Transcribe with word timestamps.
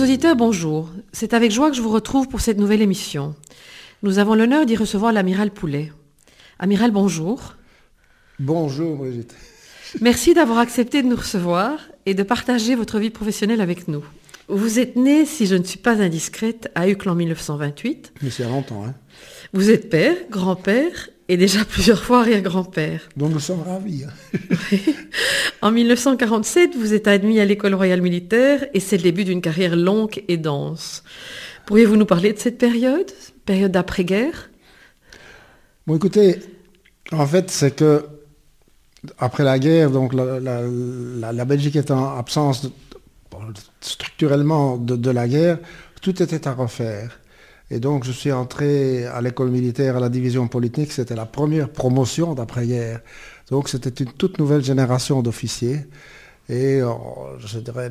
Auditeurs, 0.00 0.36
bonjour. 0.36 0.90
C'est 1.12 1.34
avec 1.34 1.50
joie 1.50 1.70
que 1.70 1.76
je 1.76 1.82
vous 1.82 1.90
retrouve 1.90 2.28
pour 2.28 2.40
cette 2.40 2.58
nouvelle 2.58 2.82
émission. 2.82 3.34
Nous 4.04 4.20
avons 4.20 4.36
l'honneur 4.36 4.64
d'y 4.64 4.76
recevoir 4.76 5.12
l'amiral 5.12 5.50
Poulet. 5.50 5.92
Amiral, 6.60 6.92
bonjour. 6.92 7.56
Bonjour 8.38 8.94
Brigitte. 8.94 9.34
Merci 10.00 10.34
d'avoir 10.34 10.60
accepté 10.60 11.02
de 11.02 11.08
nous 11.08 11.16
recevoir 11.16 11.80
et 12.06 12.14
de 12.14 12.22
partager 12.22 12.76
votre 12.76 13.00
vie 13.00 13.10
professionnelle 13.10 13.60
avec 13.60 13.88
nous. 13.88 14.04
Vous 14.46 14.78
êtes 14.78 14.94
né, 14.94 15.26
si 15.26 15.46
je 15.46 15.56
ne 15.56 15.64
suis 15.64 15.80
pas 15.80 16.00
indiscrète, 16.00 16.70
à 16.76 16.88
Uccle 16.88 17.08
en 17.08 17.16
1928. 17.16 18.12
Mais 18.22 18.30
c'est 18.30 18.44
a 18.44 18.48
longtemps, 18.48 18.84
hein. 18.86 18.94
Vous 19.52 19.68
êtes 19.68 19.90
père, 19.90 20.14
grand-père 20.30 21.08
et 21.28 21.36
déjà 21.36 21.64
plusieurs 21.64 22.02
fois 22.02 22.20
arrière-grand-père. 22.20 23.02
Donc 23.16 23.32
nous 23.32 23.40
sommes 23.40 23.62
ravis. 23.62 24.04
hein. 24.04 24.36
En 25.62 25.70
1947, 25.72 26.76
vous 26.76 26.94
êtes 26.94 27.08
admis 27.08 27.40
à 27.40 27.44
l'école 27.44 27.74
royale 27.74 28.00
militaire 28.00 28.66
et 28.74 28.80
c'est 28.80 28.96
le 28.96 29.02
début 29.02 29.24
d'une 29.24 29.40
carrière 29.40 29.76
longue 29.76 30.22
et 30.28 30.36
dense. 30.36 31.02
Pourriez-vous 31.66 31.96
nous 31.96 32.06
parler 32.06 32.32
de 32.32 32.38
cette 32.38 32.58
période, 32.58 33.10
période 33.44 33.72
d'après-guerre? 33.72 34.50
Bon, 35.86 35.96
écoutez, 35.96 36.38
en 37.12 37.26
fait, 37.26 37.50
c'est 37.50 37.72
que 37.74 38.04
après 39.18 39.44
la 39.44 39.58
guerre, 39.58 39.90
donc 39.90 40.12
la, 40.14 40.38
la- 40.40 40.62
la- 40.62 41.32
la 41.32 41.44
Belgique 41.44 41.76
est 41.76 41.90
en 41.90 42.16
absence 42.18 42.62
de- 42.64 42.70
structurellement 43.80 44.76
de, 44.76 44.96
de 44.96 45.10
la 45.10 45.28
guerre, 45.28 45.58
tout 46.02 46.22
était 46.22 46.46
à 46.48 46.52
refaire. 46.52 47.20
Et 47.70 47.80
donc, 47.80 48.04
je 48.04 48.12
suis 48.12 48.32
entré 48.32 49.04
à 49.06 49.20
l'école 49.20 49.50
militaire, 49.50 49.96
à 49.96 50.00
la 50.00 50.08
division 50.08 50.48
polytechnique. 50.48 50.92
C'était 50.92 51.14
la 51.14 51.26
première 51.26 51.68
promotion 51.68 52.34
d'après-guerre. 52.34 53.00
Donc, 53.50 53.68
c'était 53.68 54.02
une 54.02 54.12
toute 54.12 54.38
nouvelle 54.38 54.64
génération 54.64 55.20
d'officiers. 55.22 55.86
Et 56.48 56.80
euh, 56.80 56.88
je 57.38 57.58
dirais, 57.58 57.90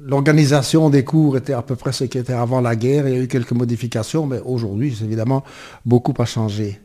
l'organisation 0.00 0.90
des 0.90 1.02
cours 1.02 1.36
était 1.36 1.54
à 1.54 1.62
peu 1.62 1.74
près 1.74 1.90
ce 1.90 2.04
qui 2.04 2.18
était 2.18 2.32
avant 2.32 2.60
la 2.60 2.76
guerre. 2.76 3.08
Il 3.08 3.14
y 3.14 3.18
a 3.18 3.20
eu 3.20 3.26
quelques 3.26 3.52
modifications, 3.52 4.26
mais 4.26 4.40
aujourd'hui, 4.44 4.96
évidemment, 5.02 5.42
beaucoup 5.84 6.14
a 6.18 6.24
changé. 6.24 6.80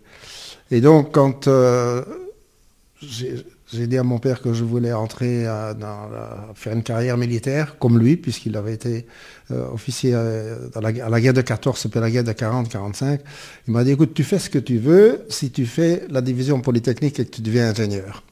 Et 0.71 0.81
donc, 0.81 1.11
quand 1.11 1.47
euh, 1.47 2.03
j'ai 3.75 3.87
dit 3.87 3.97
à 3.97 4.03
mon 4.03 4.17
père 4.19 4.41
que 4.41 4.53
je 4.53 4.63
voulais 4.63 4.93
entrer 4.93 5.47
euh, 5.47 5.73
dans 5.73 6.07
la- 6.09 6.47
faire 6.55 6.73
une 6.73 6.83
carrière 6.83 7.17
militaire, 7.17 7.77
comme 7.77 7.99
lui, 7.99 8.17
puisqu'il 8.17 8.55
avait 8.57 8.73
été 8.73 9.05
euh, 9.51 9.67
officier 9.73 10.11
euh, 10.15 10.67
à 10.75 10.81
la 11.09 11.21
guerre 11.21 11.33
de 11.33 11.41
14, 11.41 11.77
c'était 11.77 11.99
la 11.99 12.09
guerre 12.09 12.23
de 12.23 12.31
40-45. 12.31 13.19
Il 13.67 13.73
m'a 13.73 13.83
dit, 13.83 13.91
écoute, 13.91 14.13
tu 14.13 14.23
fais 14.23 14.39
ce 14.39 14.49
que 14.49 14.59
tu 14.59 14.77
veux 14.77 15.21
si 15.29 15.51
tu 15.51 15.65
fais 15.65 16.03
la 16.09 16.21
division 16.21 16.61
polytechnique 16.61 17.19
et 17.19 17.25
que 17.25 17.31
tu 17.31 17.41
deviens 17.41 17.69
ingénieur. 17.69 18.23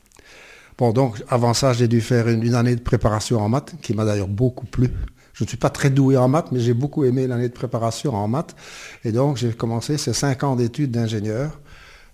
Bon, 0.77 0.91
donc, 0.91 1.22
avant 1.30 1.53
ça, 1.53 1.73
j'ai 1.73 1.88
dû 1.88 2.02
faire 2.02 2.28
une, 2.28 2.41
une 2.44 2.55
année 2.55 2.75
de 2.75 2.81
préparation 2.81 3.39
en 3.39 3.50
maths, 3.50 3.75
qui 3.81 3.94
m'a 3.94 4.05
d'ailleurs 4.05 4.28
beaucoup 4.28 4.66
plu. 4.66 4.89
Je 5.33 5.44
ne 5.44 5.47
suis 5.47 5.57
pas 5.57 5.69
très 5.69 5.89
doué 5.89 6.16
en 6.17 6.28
maths, 6.28 6.52
mais 6.52 6.59
j'ai 6.59 6.73
beaucoup 6.73 7.05
aimé 7.05 7.28
l'année 7.28 7.47
de 7.47 7.53
préparation 7.53 8.13
en 8.16 8.28
maths. 8.28 8.55
Et 9.03 9.11
donc, 9.11 9.38
j'ai 9.38 9.52
commencé 9.52 9.97
ces 9.97 10.13
cinq 10.13 10.44
ans 10.44 10.55
d'études 10.55 10.91
d'ingénieur. 10.91 11.59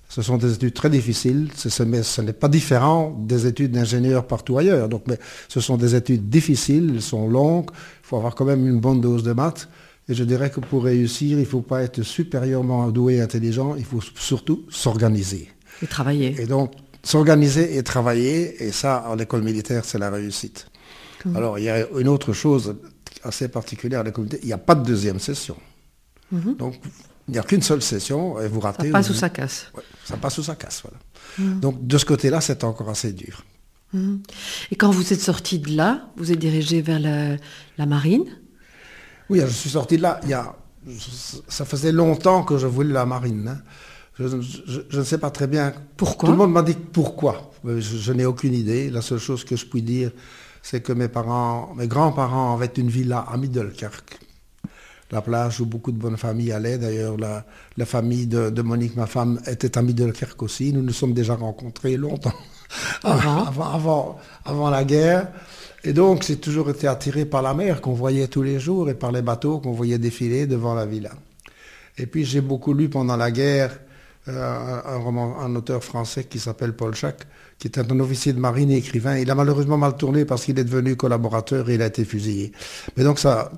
Ce 0.09 0.21
sont 0.23 0.37
des 0.37 0.53
études 0.55 0.73
très 0.73 0.89
difficiles, 0.89 1.49
ce, 1.55 1.69
ce- 1.69 1.83
mais 1.83 2.01
ce 2.01 2.21
n'est 2.21 2.33
pas 2.33 2.47
différent 2.49 3.15
des 3.19 3.45
études 3.45 3.71
d'ingénieur 3.73 4.25
partout 4.25 4.57
ailleurs. 4.57 4.89
Donc, 4.89 5.03
mais 5.07 5.19
ce 5.47 5.59
sont 5.61 5.77
des 5.77 5.93
études 5.95 6.29
difficiles, 6.29 6.91
elles 6.95 7.01
sont 7.01 7.27
longues, 7.27 7.69
il 7.71 8.07
faut 8.07 8.17
avoir 8.17 8.33
quand 8.33 8.45
même 8.45 8.65
une 8.67 8.79
bonne 8.79 9.01
dose 9.01 9.21
de 9.23 9.33
maths. 9.33 9.69
Et 10.07 10.15
je 10.15 10.23
dirais 10.23 10.49
que 10.49 10.59
pour 10.59 10.83
réussir, 10.85 11.37
il 11.37 11.41
ne 11.41 11.45
faut 11.45 11.61
pas 11.61 11.83
être 11.83 12.01
supérieurement 12.01 12.89
doué 12.89 13.17
et 13.17 13.21
intelligent, 13.21 13.75
il 13.75 13.85
faut 13.85 14.01
surtout 14.15 14.65
s'organiser. 14.69 15.49
Et 15.83 15.87
travailler. 15.87 16.35
Et 16.41 16.47
donc, 16.47 16.73
s'organiser 17.03 17.77
et 17.77 17.83
travailler, 17.83 18.63
et 18.63 18.71
ça, 18.71 19.05
en 19.07 19.19
école 19.19 19.43
militaire, 19.43 19.85
c'est 19.85 19.99
la 19.99 20.09
réussite. 20.09 20.65
Alors, 21.35 21.59
il 21.59 21.65
y 21.65 21.69
a 21.69 21.85
une 21.99 22.07
autre 22.07 22.33
chose 22.33 22.75
assez 23.23 23.47
particulière 23.49 23.99
à 23.99 24.03
l'école 24.03 24.23
militaire, 24.23 24.39
il 24.43 24.47
n'y 24.47 24.53
a 24.53 24.57
pas 24.57 24.73
de 24.73 24.83
deuxième 24.83 25.19
session. 25.19 25.55
Donc, 26.31 26.79
il 27.27 27.33
n'y 27.33 27.37
a 27.39 27.43
qu'une 27.43 27.61
seule 27.61 27.81
session, 27.83 28.41
et 28.41 28.47
vous 28.47 28.59
ratez... 28.59 28.87
Ça 28.87 28.91
passe 28.91 29.09
ou 29.11 29.13
ça 29.13 29.29
casse. 29.29 29.67
Ouais, 29.75 29.83
ça 30.09 30.17
passe 30.17 30.37
ou 30.39 30.43
ça 30.43 30.55
casse, 30.55 30.81
voilà. 30.83 30.97
Donc, 31.61 31.85
de 31.85 31.97
ce 31.97 32.05
côté-là, 32.05 32.41
c'est 32.41 32.63
encore 32.63 32.89
assez 32.89 33.13
dur. 33.13 33.43
Et 34.71 34.75
quand 34.75 34.91
vous 34.91 35.13
êtes 35.13 35.21
sorti 35.21 35.59
de 35.59 35.71
là, 35.75 36.09
vous 36.17 36.31
êtes 36.31 36.39
dirigé 36.39 36.81
vers 36.81 36.99
la, 36.99 37.37
la 37.77 37.85
marine? 37.85 38.25
Oui, 39.29 39.39
je 39.41 39.47
suis 39.47 39.69
sorti 39.71 39.97
de 39.97 40.03
là, 40.03 40.19
il 40.23 40.29
y 40.29 40.33
a... 40.33 40.55
Ça 41.47 41.65
faisait 41.65 41.91
longtemps 41.91 42.43
que 42.43 42.57
je 42.57 42.67
voulais 42.67 42.93
la 42.93 43.05
marine. 43.05 43.47
hein. 43.47 43.61
Je, 44.17 44.27
je- 44.27 44.81
je 44.89 44.99
ne 44.99 45.03
sais 45.03 45.17
pas 45.17 45.29
très 45.31 45.47
bien 45.47 45.73
Pourquoi? 45.95 46.27
Tout 46.27 46.33
le 46.33 46.37
monde 46.37 46.51
m'a 46.51 46.61
dit 46.61 46.73
pourquoi? 46.73 47.51
Euh, 47.65 47.79
Je, 47.79 47.97
je 47.97 48.11
n'ai 48.13 48.25
aucune 48.25 48.53
idée. 48.53 48.89
La 48.89 49.01
seule 49.01 49.19
chose 49.19 49.43
que 49.45 49.55
je 49.55 49.65
puis 49.65 49.81
dire, 49.81 50.11
c'est 50.61 50.81
que 50.81 50.91
mes 50.93 51.07
parents, 51.07 51.73
mes 51.75 51.87
grands-parents 51.87 52.53
avaient 52.55 52.73
une 52.77 52.89
villa 52.89 53.19
à 53.19 53.37
Middelkerk. 53.37 54.19
La 55.11 55.21
plage 55.21 55.59
où 55.59 55.65
beaucoup 55.65 55.91
de 55.91 55.97
bonnes 55.97 56.17
familles 56.17 56.51
allaient. 56.51 56.77
D'ailleurs, 56.77 57.17
la, 57.17 57.45
la 57.77 57.85
famille 57.85 58.27
de, 58.27 58.49
de 58.49 58.61
Monique, 58.61 58.95
ma 58.95 59.07
femme, 59.07 59.39
était 59.47 59.77
à 59.77 59.81
Middelkerk 59.81 60.41
aussi. 60.43 60.71
Nous 60.71 60.81
nous 60.81 60.93
sommes 60.93 61.13
déjà 61.13 61.35
rencontrés 61.35 61.97
longtemps. 61.97 62.33
Avant 63.03 63.45
avant, 63.45 63.73
avant, 63.73 64.19
avant 64.45 64.69
la 64.69 64.83
guerre. 64.83 65.29
Et 65.83 65.91
donc, 65.91 66.23
j'ai 66.23 66.37
toujours 66.37 66.69
été 66.69 66.87
attiré 66.87 67.25
par 67.25 67.41
la 67.41 67.55
mer 67.55 67.81
qu'on 67.81 67.93
voyait 67.93 68.27
tous 68.27 68.43
les 68.43 68.59
jours 68.59 68.89
et 68.91 68.93
par 68.93 69.11
les 69.11 69.23
bateaux 69.23 69.59
qu'on 69.59 69.71
voyait 69.71 69.97
défiler 69.97 70.45
devant 70.45 70.75
la 70.75 70.85
villa. 70.85 71.11
Et 71.97 72.05
puis, 72.05 72.25
j'ai 72.25 72.41
beaucoup 72.41 72.73
lu 72.73 72.89
pendant 72.89 73.17
la 73.17 73.31
guerre 73.31 73.71
euh, 74.27 74.81
un, 74.85 74.97
roman, 74.97 75.39
un 75.39 75.55
auteur 75.55 75.83
français 75.83 76.25
qui 76.25 76.39
s'appelle 76.39 76.73
Paul 76.73 76.93
Jacques, 76.93 77.25
qui 77.57 77.67
était 77.67 77.91
un 77.91 77.99
officier 77.99 78.33
de 78.33 78.39
marine 78.39 78.69
et 78.69 78.77
écrivain. 78.77 79.17
Il 79.17 79.31
a 79.31 79.35
malheureusement 79.35 79.77
mal 79.77 79.95
tourné 79.95 80.25
parce 80.25 80.45
qu'il 80.45 80.59
est 80.59 80.63
devenu 80.63 80.95
collaborateur 80.95 81.69
et 81.69 81.75
il 81.75 81.81
a 81.81 81.87
été 81.87 82.03
fusillé. 82.05 82.51
Mais 82.97 83.03
donc, 83.03 83.17
ça, 83.17 83.51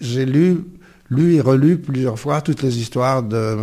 j'ai 0.00 0.24
lu, 0.24 0.64
lu 1.10 1.34
et 1.36 1.40
relu 1.40 1.78
plusieurs 1.78 2.18
fois 2.18 2.40
toutes 2.40 2.62
les 2.62 2.78
histoires 2.78 3.22
de, 3.22 3.56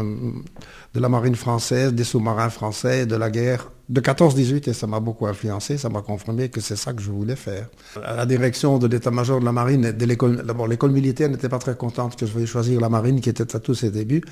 de 0.93 0.99
la 0.99 1.09
marine 1.09 1.35
française, 1.35 1.93
des 1.93 2.03
sous-marins 2.03 2.49
français, 2.49 3.05
de 3.05 3.15
la 3.15 3.29
guerre 3.29 3.69
de 3.89 3.99
14-18 3.99 4.69
et 4.69 4.73
ça 4.73 4.87
m'a 4.87 4.99
beaucoup 4.99 5.27
influencé, 5.27 5.77
ça 5.77 5.89
m'a 5.89 6.01
confirmé 6.01 6.49
que 6.49 6.61
c'est 6.61 6.77
ça 6.77 6.93
que 6.93 7.01
je 7.01 7.11
voulais 7.11 7.35
faire. 7.35 7.67
La 8.01 8.25
direction 8.25 8.77
de 8.77 8.87
l'état-major 8.87 9.39
de 9.41 9.45
la 9.45 9.51
marine, 9.51 9.93
l'école, 9.99 10.43
d'abord 10.45 10.67
l'école 10.67 10.91
militaire 10.91 11.29
n'était 11.29 11.49
pas 11.49 11.59
très 11.59 11.75
contente 11.75 12.15
que 12.15 12.25
je 12.25 12.31
veuille 12.31 12.47
choisir 12.47 12.79
la 12.79 12.89
marine 12.89 13.19
qui 13.19 13.29
était 13.29 13.55
à 13.55 13.59
tous 13.59 13.75
ses 13.75 13.91
débuts. 13.91 14.23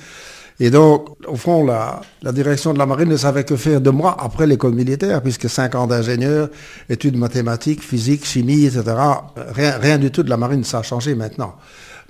Et 0.59 0.69
donc, 0.69 1.09
au 1.27 1.35
fond, 1.35 1.65
la, 1.65 2.01
la 2.21 2.31
direction 2.31 2.71
de 2.73 2.79
la 2.79 2.85
marine 2.85 3.09
ne 3.09 3.17
savait 3.17 3.43
que 3.43 3.55
faire 3.55 3.81
de 3.81 3.89
moi 3.89 4.15
après 4.19 4.47
l'école 4.47 4.73
militaire, 4.73 5.21
puisque 5.21 5.49
cinq 5.49 5.75
ans 5.75 5.87
d'ingénieur, 5.87 6.49
études 6.89 7.17
mathématiques, 7.17 7.81
physique, 7.81 8.25
chimie, 8.25 8.65
etc. 8.65 8.83
Rien 9.55 9.97
du 9.97 10.11
tout 10.11 10.23
de 10.23 10.29
la 10.29 10.37
marine, 10.37 10.63
ça 10.63 10.79
a 10.79 10.83
changé 10.83 11.15
maintenant. 11.15 11.55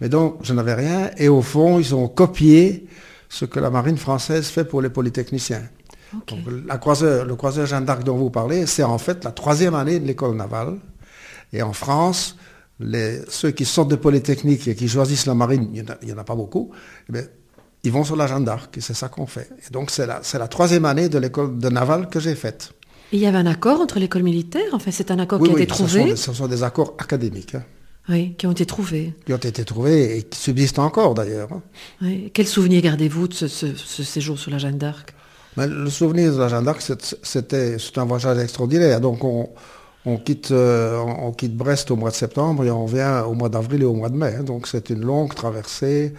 Mais 0.02 0.10
donc, 0.10 0.38
je 0.42 0.54
n'avais 0.54 0.74
rien, 0.74 1.12
et 1.18 1.30
au 1.30 1.42
fond, 1.42 1.80
ils 1.80 1.94
ont 1.96 2.08
copié 2.08 2.88
ce 3.30 3.46
que 3.46 3.60
la 3.60 3.70
marine 3.70 3.98
française 3.98 4.48
fait 4.48 4.66
pour 4.66 4.82
les 4.82 4.90
polytechniciens. 4.90 5.62
Donc, 6.28 6.40
la 6.68 6.78
croiseur, 6.78 7.24
le 7.26 7.36
croiseur 7.36 7.66
Jeanne 7.68 7.86
d'Arc 7.86 8.04
dont 8.04 8.18
vous 8.18 8.30
parlez, 8.32 8.66
c'est 8.66 8.84
en 8.84 8.98
fait 8.98 9.24
la 9.24 9.32
troisième 9.32 9.76
année 9.76 10.00
de 10.00 10.06
l'école 10.06 10.36
navale. 10.36 10.78
Et 11.54 11.62
en 11.62 11.72
France, 11.72 12.36
les- 12.80 13.22
ceux 13.30 13.52
qui 13.52 13.64
sortent 13.64 13.92
de 13.92 13.96
Polytechnique 13.96 14.68
et 14.68 14.76
qui 14.76 14.90
choisissent 14.90 15.26
la 15.28 15.36
marine, 15.36 15.70
il 15.74 15.84
n'y 16.06 16.12
en, 16.12 16.18
a- 16.18 16.22
en 16.22 16.24
pas 16.26 16.36
beaucoup, 16.36 16.72
eh 17.08 17.14
bien, 17.14 17.24
ils 17.84 17.92
vont 17.92 18.04
sur 18.04 18.16
la 18.18 18.28
Jeanne 18.28 18.44
d'Arc, 18.44 18.78
et 18.78 18.82
c'est 18.82 18.94
ça 18.94 19.08
qu'on 19.08 19.26
fait. 19.28 19.50
Et 19.68 19.72
donc 19.72 19.90
c'est 19.92 20.06
la, 20.06 20.48
troisième 20.48 20.86
année 20.86 21.08
de 21.10 21.18
l'école 21.18 21.58
de 21.58 21.70
navale 21.70 22.10
que 22.10 22.20
j'ai 22.20 22.36
faite. 22.36 22.74
Il 23.14 23.20
y 23.20 23.26
avait 23.26 23.38
un 23.38 23.46
accord 23.46 23.80
entre 23.82 24.00
l'école 24.00 24.24
militaire? 24.24 24.64
Enfin, 24.74 24.92
c'est 24.92 25.12
un 25.12 25.20
accord 25.20 25.40
Oui, 25.42 25.48
qui 25.50 25.54
a 25.54 25.58
oui, 25.58 25.64
été 25.64 25.74
ce 25.74 25.78
sont, 25.80 25.86
trouvé. 25.86 26.04
des, 26.12 26.16
ce 26.16 26.34
sont 26.34 26.48
des 26.48 26.64
accords 26.64 26.94
académiques, 26.98 27.56
hein, 27.56 27.64
Oui, 28.10 28.34
qui 28.38 28.48
ont 28.48 28.52
été 28.52 28.66
trouvés. 28.66 29.14
qui 29.26 29.34
ont 29.34 29.38
été 29.38 29.64
trouvés 29.64 30.18
et 30.18 30.24
qui 30.24 30.40
subsistent 30.40 30.80
encore 30.80 31.14
d'ailleurs. 31.14 31.50
hein. 31.54 31.62
Oui. 32.02 32.32
Quel 32.34 32.48
souvenir 32.48 32.82
gardez-vous 32.82 33.28
de 33.28 33.34
ce, 33.34 33.48
ce- 33.48 33.76
ce 33.76 34.04
séjour 34.04 34.38
sur 34.40 34.52
la 34.52 34.58
Jeanne 34.58 34.78
d'Arc? 34.78 35.14
Mais 35.58 35.68
le 35.68 35.90
souvenir 35.90 36.34
de 36.34 36.40
la 36.40 36.48
Jeanne 36.48 36.66
d'Arc, 36.66 36.82
c'est- 36.82 37.18
c'était 37.22 37.78
un 37.98 38.06
voyage 38.06 38.38
extraordinaire. 38.40 39.00
Donc 39.02 39.24
on, 39.24 39.50
on 40.06 40.18
quitte, 40.18 40.50
euh, 40.52 40.98
on 40.98 41.32
quitte 41.32 41.56
Brest 41.56 41.92
au 41.92 41.96
mois 41.96 42.10
de 42.10 42.16
septembre 42.16 42.66
et 42.66 42.72
on 42.72 42.86
revient 42.86 43.24
au 43.28 43.34
mois 43.34 43.50
d'avril 43.50 43.84
et 43.84 43.86
au 43.86 43.94
mois 43.94 44.10
de 44.10 44.16
mai. 44.18 44.36
hein. 44.40 44.44
Donc 44.44 44.68
c'est 44.68 44.90
une 44.90 45.02
longue 45.02 45.36
traversée. 45.36 46.14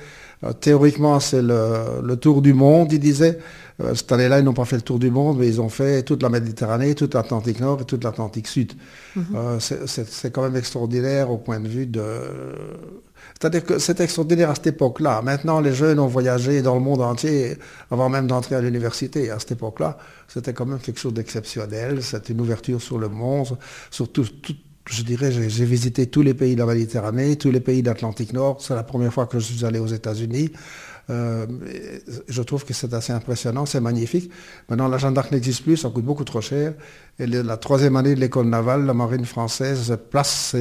Euh, 0.44 0.52
théoriquement, 0.52 1.18
c'est 1.20 1.42
le, 1.42 2.00
le 2.02 2.16
tour 2.16 2.42
du 2.42 2.52
monde, 2.54 2.92
il 2.92 3.00
disait. 3.00 3.38
Euh, 3.80 3.94
cette 3.94 4.12
année-là, 4.12 4.38
ils 4.38 4.44
n'ont 4.44 4.52
pas 4.52 4.64
fait 4.66 4.76
le 4.76 4.82
tour 4.82 4.98
du 4.98 5.10
monde, 5.10 5.38
mais 5.38 5.48
ils 5.48 5.60
ont 5.60 5.68
fait 5.68 6.02
toute 6.02 6.22
la 6.22 6.28
Méditerranée, 6.28 6.94
toute 6.94 7.14
l'Atlantique 7.14 7.60
Nord 7.60 7.80
et 7.80 7.84
toute 7.84 8.04
l'Atlantique 8.04 8.46
Sud. 8.48 8.72
Euh, 9.34 9.58
c'est- 9.60 10.30
quand 10.30 10.42
même 10.42 10.56
extraordinaire 10.56 11.30
au 11.30 11.38
point 11.38 11.60
de 11.60 11.68
vue 11.68 11.86
de... 11.86 12.02
C'est-à-dire 13.40 13.64
que 13.64 13.78
c'est 13.78 14.00
extraordinaire 14.00 14.50
à 14.50 14.54
cette 14.54 14.68
époque-là. 14.68 15.22
Maintenant, 15.22 15.60
les 15.60 15.72
jeunes 15.74 15.98
ont 15.98 16.06
voyagé 16.06 16.62
dans 16.62 16.74
le 16.74 16.80
monde 16.80 17.00
entier 17.00 17.56
avant 17.90 18.08
même 18.08 18.26
d'entrer 18.26 18.54
à 18.56 18.60
l'université. 18.60 19.30
À 19.30 19.38
cette 19.38 19.52
époque-là, 19.52 19.98
c'était 20.28 20.52
quand 20.52 20.66
même 20.66 20.78
quelque 20.78 21.00
chose 21.00 21.14
d'exceptionnel. 21.14 22.02
C'était 22.02 22.32
une 22.32 22.40
ouverture 22.40 22.80
sur 22.80 22.98
le 22.98 23.08
monde, 23.08 23.56
sur 23.90 24.10
tout- 24.10 24.24
tout- 24.42 24.54
je 24.90 25.02
dirais, 25.02 25.30
j'ai 25.32 25.64
visité 25.64 26.06
tous 26.08 26.22
les 26.22 26.34
pays 26.34 26.54
de 26.54 26.60
la 26.60 26.66
Méditerranée, 26.66 27.36
tous 27.36 27.50
les 27.52 27.60
pays 27.60 27.82
d'Atlantique 27.82 28.32
Nord. 28.32 28.58
C'est 28.60 28.74
la 28.74 28.82
première 28.82 29.12
fois 29.12 29.26
que 29.26 29.38
je 29.38 29.44
suis 29.52 29.64
allé 29.64 29.78
aux 29.78 29.86
États-Unis. 29.86 30.50
Euh, 31.10 31.46
je 32.28 32.42
trouve 32.42 32.64
que 32.64 32.72
c'est 32.72 32.94
assez 32.94 33.12
impressionnant, 33.12 33.66
c'est 33.66 33.80
magnifique. 33.80 34.30
Maintenant, 34.68 34.88
la 34.88 34.98
Jeanne 34.98 35.14
d'Arc 35.14 35.32
n'existe 35.32 35.62
plus, 35.62 35.76
ça 35.76 35.90
coûte 35.90 36.04
beaucoup 36.04 36.24
trop 36.24 36.40
cher. 36.40 36.74
Et 37.18 37.26
la 37.26 37.56
troisième 37.56 37.96
année 37.96 38.14
de 38.14 38.20
l'école 38.20 38.46
navale, 38.46 38.86
la 38.86 38.94
marine 38.94 39.24
française 39.24 39.96
place 40.10 40.54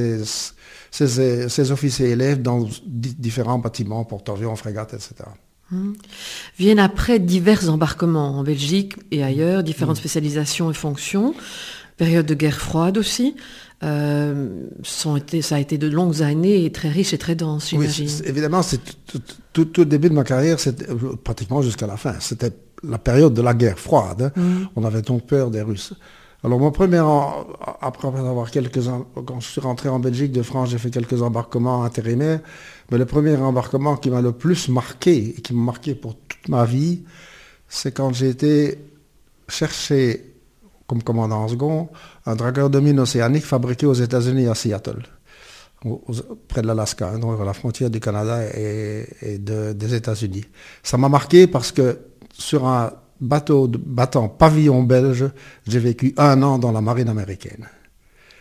ses, 0.90 1.70
officiers 1.70 2.10
élèves 2.10 2.42
dans 2.42 2.68
différents 2.84 3.58
bâtiments, 3.58 4.04
porte-avions, 4.04 4.54
frégates, 4.56 4.94
etc. 4.94 5.14
Mmh. 5.70 5.92
Viennent 6.58 6.78
après 6.78 7.18
divers 7.18 7.70
embarquements 7.70 8.38
en 8.38 8.42
Belgique 8.42 8.96
et 9.10 9.22
ailleurs, 9.22 9.62
différentes 9.62 9.96
mmh. 9.96 10.00
spécialisations 10.00 10.70
et 10.70 10.74
fonctions, 10.74 11.34
période 11.96 12.26
de 12.26 12.34
guerre 12.34 12.58
froide 12.58 12.98
aussi. 12.98 13.36
Euh, 13.82 14.66
ça 14.84 15.56
a 15.56 15.58
été 15.58 15.76
de 15.76 15.88
longues 15.88 16.22
années 16.22 16.64
et 16.64 16.72
très 16.72 16.88
riches 16.88 17.14
et 17.14 17.18
très 17.18 17.34
denses, 17.34 17.70
j'imagine. 17.70 18.06
Oui, 18.06 18.28
évidemment, 18.28 18.62
c'est 18.62 18.80
tout, 19.52 19.68
le 19.76 19.84
début 19.84 20.08
de 20.08 20.14
ma 20.14 20.24
carrière, 20.24 20.56
euh, 20.66 21.16
pratiquement 21.22 21.62
jusqu'à 21.62 21.86
la 21.86 21.96
fin. 21.96 22.14
C'était 22.20 22.52
la 22.84 22.98
période 22.98 23.34
de 23.34 23.42
la 23.42 23.54
guerre 23.54 23.78
froide. 23.78 24.32
Hein. 24.36 24.40
Mmh. 24.40 24.68
On 24.76 24.84
avait 24.84 25.02
donc 25.02 25.26
peur 25.26 25.50
des 25.50 25.62
Russes. 25.62 25.94
Alors 26.44 26.58
mon 26.58 26.72
premier, 26.72 27.02
après 27.80 28.08
avoir 28.08 28.50
quelques 28.50 28.80
quand 29.24 29.38
je 29.38 29.46
suis 29.46 29.60
rentré 29.60 29.88
en 29.88 30.00
Belgique 30.00 30.32
de 30.32 30.42
France, 30.42 30.70
j'ai 30.70 30.78
fait 30.78 30.90
quelques 30.90 31.22
embarquements 31.22 31.84
intérimaires, 31.84 32.40
mais 32.90 32.98
le 32.98 33.06
premier 33.06 33.36
embarquement 33.36 33.96
qui 33.96 34.10
m'a 34.10 34.20
le 34.20 34.32
plus 34.32 34.68
marqué 34.68 35.34
et 35.36 35.40
qui 35.40 35.54
m'a 35.54 35.62
marqué 35.62 35.94
pour 35.94 36.16
toute 36.16 36.48
ma 36.48 36.64
vie, 36.64 37.02
c'est 37.68 37.92
quand 37.92 38.12
j'ai 38.12 38.28
été 38.28 38.78
chercher 39.48 40.31
comme 40.92 41.02
commandant 41.02 41.48
second 41.48 41.88
un 42.26 42.36
dragueur 42.36 42.68
de 42.68 42.78
mine 42.78 43.00
océanique 43.00 43.46
fabriqué 43.46 43.86
aux 43.86 43.94
États-Unis 43.94 44.46
à 44.46 44.54
Seattle, 44.54 45.02
près 46.48 46.60
de 46.60 46.66
l'Alaska, 46.66 47.08
hein, 47.14 47.18
donc 47.18 47.40
à 47.40 47.44
la 47.46 47.54
frontière 47.54 47.88
du 47.88 47.98
Canada 47.98 48.44
et, 48.54 49.38
des 49.38 49.94
États-Unis. 49.94 50.44
Ça 50.82 50.98
m'a 50.98 51.08
marqué 51.08 51.46
parce 51.46 51.72
que 51.72 51.98
sur 52.34 52.66
un 52.66 52.92
bateau 53.22 53.68
de, 53.68 53.78
battant 53.78 54.28
pavillon 54.28 54.82
belge, 54.82 55.30
j'ai 55.66 55.78
vécu 55.78 56.12
un 56.18 56.42
an 56.42 56.58
dans 56.58 56.72
la 56.72 56.82
marine 56.82 57.08
américaine. 57.08 57.66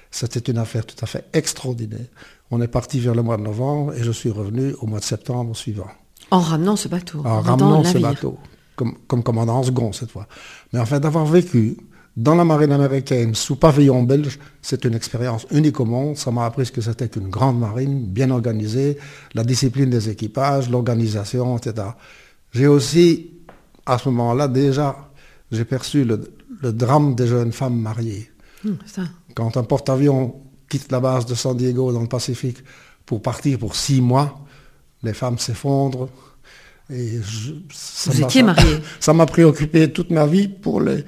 C'était 0.09 0.51
une 0.51 0.57
affaire 0.57 0.85
tout 0.85 0.97
à 1.01 1.05
fait 1.05 1.23
extraordinaire. 1.31 2.07
On 2.51 2.61
est 2.61 2.67
parti 2.67 2.99
vers 2.99 3.15
le 3.15 3.21
mois 3.21 3.37
de 3.37 3.43
novembre 3.43 3.93
et 3.93 4.03
je 4.03 4.11
suis 4.11 4.29
revenu 4.29 4.73
au 4.81 4.87
mois 4.87 4.99
de 4.99 5.05
septembre 5.05 5.55
suivant. 5.55 5.87
En 6.31 6.41
ramenant 6.41 6.75
ce 6.75 6.89
bateau. 6.89 7.21
En, 7.23 7.39
ramenant 7.39 7.81
ce 7.85 7.97
bateau, 7.97 8.37
comme, 8.75 8.95
comme 9.07 9.23
commandant 9.23 9.63
second 9.63 9.93
cette 9.93 10.11
fois. 10.11 10.27
Mais 10.73 10.79
en 10.79 10.85
fait, 10.85 10.99
d'avoir 10.99 11.25
vécu 11.25 11.77
dans 12.17 12.35
la 12.35 12.43
marine 12.43 12.73
américaine, 12.73 13.35
sous 13.35 13.55
pavillon 13.55 14.03
belge, 14.03 14.37
c'est 14.61 14.83
une 14.83 14.93
expérience 14.95 15.45
unique 15.51 15.79
au 15.79 15.85
monde. 15.85 16.17
Ça 16.17 16.29
m'a 16.29 16.45
appris 16.45 16.65
ce 16.65 16.71
que 16.71 16.81
c'était 16.81 17.07
qu'une 17.07 17.29
grande 17.29 17.59
marine, 17.59 18.05
bien 18.05 18.31
organisée, 18.31 18.97
la 19.33 19.43
discipline 19.43 19.89
des 19.89 20.09
équipages, 20.09 20.69
l'organisation, 20.69 21.57
etc. 21.57 21.87
J'ai 22.53 22.67
aussi, 22.67 23.31
à 23.85 23.97
ce 23.97 24.09
moment-là, 24.09 24.49
déjà, 24.49 25.09
j'ai 25.51 25.63
perçu 25.63 26.03
le, 26.03 26.19
drame 26.73 27.15
des 27.15 27.27
jeunes 27.27 27.53
femmes 27.53 27.79
mariées. 27.79 28.29
Hmm, 28.63 28.73
Quand 29.33 29.55
un 29.55 29.63
porte-avions 29.63 30.35
quitte 30.69 30.91
la 30.91 30.99
base 30.99 31.25
de 31.25 31.33
San 31.33 31.55
Diego 31.55 31.93
dans 31.93 32.01
le 32.01 32.07
Pacifique 32.07 32.57
pour 33.05 33.21
partir 33.21 33.57
pour 33.57 33.75
six 33.75 34.01
mois, 34.01 34.45
les 35.01 35.13
femmes 35.13 35.37
s'effondrent. 35.39 36.09
Et 36.89 37.19
Vous 37.19 38.21
étiez 38.21 38.43
marié 38.43 38.79
Ça 38.99 39.13
m'a 39.13 39.25
préoccupé 39.25 39.91
toute 39.91 40.11
ma 40.11 40.27
vie 40.27 40.49
pour 40.49 40.81
les, 40.81 41.05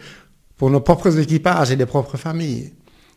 pour 0.64 0.72
nos 0.72 0.80
propres 0.80 1.20
équipages 1.20 1.72
et 1.72 1.76
les 1.76 1.86
propres 1.86 2.16
familles. 2.16 2.72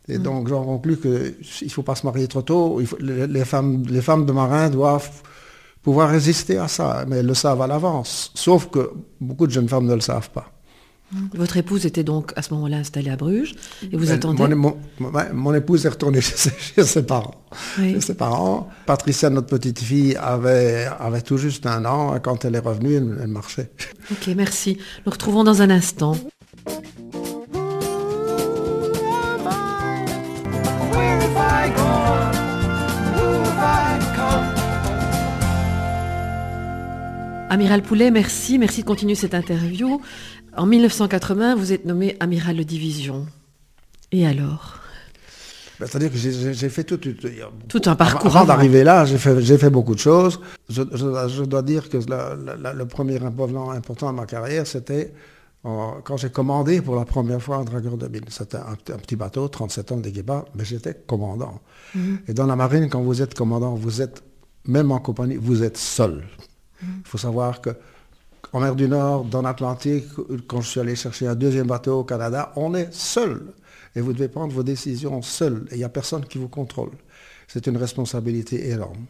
Et 0.09 0.19
mm. 0.19 0.23
donc 0.25 0.49
j'en 0.49 0.65
conclus 0.65 0.97
qu'il 0.97 1.37
ne 1.63 1.69
faut 1.69 1.85
pas 1.85 1.95
se 1.95 2.05
marier 2.05 2.27
trop 2.27 2.43
tôt. 2.43 2.83
les, 2.99 3.45
femmes, 3.45 3.85
les 3.89 4.03
femmes 4.03 4.27
de 4.27 4.33
marins 4.33 4.69
doivent 4.69 5.23
pouvoir 5.81 6.11
résister 6.11 6.59
à 6.59 6.67
ça, 6.67 7.05
mais 7.07 7.19
elles 7.19 7.27
le 7.27 7.35
savent 7.35 7.63
à 7.63 7.69
l'avance. 7.69 8.33
Sauf 8.35 8.69
que 8.69 8.91
beaucoup 9.21 9.47
de 9.47 9.53
jeunes 9.53 9.69
femmes 9.69 9.87
ne 9.87 9.95
le 9.95 10.01
savent 10.01 10.31
pas. 10.31 10.51
Mm. 11.13 11.27
Votre 11.35 11.57
épouse 11.59 11.87
était 11.87 12.03
donc 12.03 12.33
à 12.35 12.43
ce 12.43 12.53
moment-là 12.55 12.79
installée 12.79 13.11
à 13.11 13.17
Bruges 13.17 13.55
et 13.93 13.97
vous 13.97 14.11
attendez 14.11 14.53
mon, 14.57 14.77
mon, 14.99 15.55
épouse 15.55 15.87
est 15.87 15.91
retournée 15.91 16.21
chez 16.23 16.83
ses, 16.83 17.07
parents. 17.07 17.45
ses 17.77 18.15
parents. 18.15 18.71
Patricia, 18.87 19.31
notre 19.31 19.47
petite 19.47 19.79
fille, 19.79 20.17
avait, 20.17 20.89
avait 20.99 21.23
tout 21.23 21.37
juste 21.37 21.65
un 21.67 21.85
an. 21.85 22.19
Quand 22.19 22.45
elle 22.45 22.57
est 22.57 22.67
revenue, 22.71 22.95
elle, 22.95 23.19
elle 23.23 23.29
marchait. 23.29 23.71
Ok, 24.11 24.35
merci. 24.35 24.79
Nous 25.07 25.13
retrouvons 25.13 25.45
dans 25.45 25.63
un 25.63 25.71
instant. 25.71 26.17
Amiral 37.57 37.81
Poulet, 37.81 38.11
merci, 38.11 38.59
merci 38.59 38.83
de 38.83 38.87
continuer 38.87 39.15
cette 39.15 39.33
interview. 39.33 40.03
En 40.59 40.67
1980, 40.67 41.55
vous 41.55 41.73
êtes 41.73 41.87
nommé 41.87 42.15
amiral 42.21 42.55
de 42.55 42.63
division. 42.63 43.27
Et 44.13 44.27
alors? 44.27 44.75
Ben, 45.81 45.87
C'est-à-dire 45.87 46.13
que 46.13 46.19
j'ai 46.19 46.69
fait 46.69 46.85
tout, 46.85 46.99
tout, 46.99 47.83
un 47.87 47.95
parcours. 47.95 48.37
Avant, 48.37 48.45
d'arriver 48.45 48.85
là, 48.85 49.07
j'ai 49.07 49.17
fait, 49.17 49.41
fait, 49.41 49.71
beaucoup 49.71 49.95
de 49.95 49.99
choses. 49.99 50.39
Je, 50.69 51.45
dois 51.45 51.63
dire 51.63 51.89
que 51.89 51.97
le 51.97 52.85
premier 52.85 53.15
événement 53.15 53.71
important 53.71 54.13
de 54.13 54.17
ma 54.19 54.27
carrière, 54.27 54.67
c'était 54.67 55.15
quand 55.63 56.19
j'ai 56.19 56.29
commandé 56.29 56.83
pour 56.83 56.95
la 56.95 57.07
première 57.07 57.41
fois 57.41 57.57
un 57.57 57.65
dragueur 57.65 57.97
de 57.97 58.07
mine. 58.07 58.27
C'était 58.29 58.59
un, 58.59 58.77
petit 58.99 59.17
bateau, 59.17 59.49
37 59.49 59.93
ans 59.93 59.97
d'équipage, 59.97 60.43
mais 60.55 60.67
j'étais 60.67 60.93
commandant. 61.07 61.63
Mhm. 61.95 62.19
Et 62.29 62.35
dans 62.35 62.45
la 62.45 62.55
marine, 62.55 62.91
quand 62.91 63.01
vous 63.01 63.23
êtes 63.23 63.33
commandant, 63.33 63.77
vous 63.77 64.03
êtes, 64.03 64.23
même 64.67 64.93
en 64.93 64.99
compagnie, 64.99 65.37
vous 65.37 65.63
êtes 65.63 65.79
seul. 65.79 66.23
Il 66.83 67.05
faut 67.05 67.19
savoir 67.19 67.61
que 67.61 67.71
en 68.53 68.61
mer 68.61 68.75
du 68.75 68.89
Nord, 68.89 69.25
dans 69.25 69.43
l'Atlantique, 69.43 70.07
quand 70.47 70.61
je 70.61 70.69
suis 70.69 70.81
allé 70.81 70.95
chercher 70.95 71.27
un 71.27 71.35
deuxième 71.35 71.67
bateau 71.67 72.01
au 72.01 72.05
Canada, 72.05 72.53
on 72.57 72.75
est 72.75 72.93
seul. 72.93 73.43
Et 73.95 74.01
vous 74.01 74.13
devez 74.13 74.29
prendre 74.29 74.53
vos 74.53 74.63
décisions 74.63 75.21
seul. 75.23 75.67
Et 75.71 75.75
il 75.75 75.79
n'y 75.79 75.85
a 75.85 75.89
personne 75.89 76.25
qui 76.25 76.39
vous 76.39 76.49
contrôle. 76.49 76.91
C'est 77.49 77.67
une 77.67 77.77
responsabilité 77.77 78.71
énorme. 78.71 79.07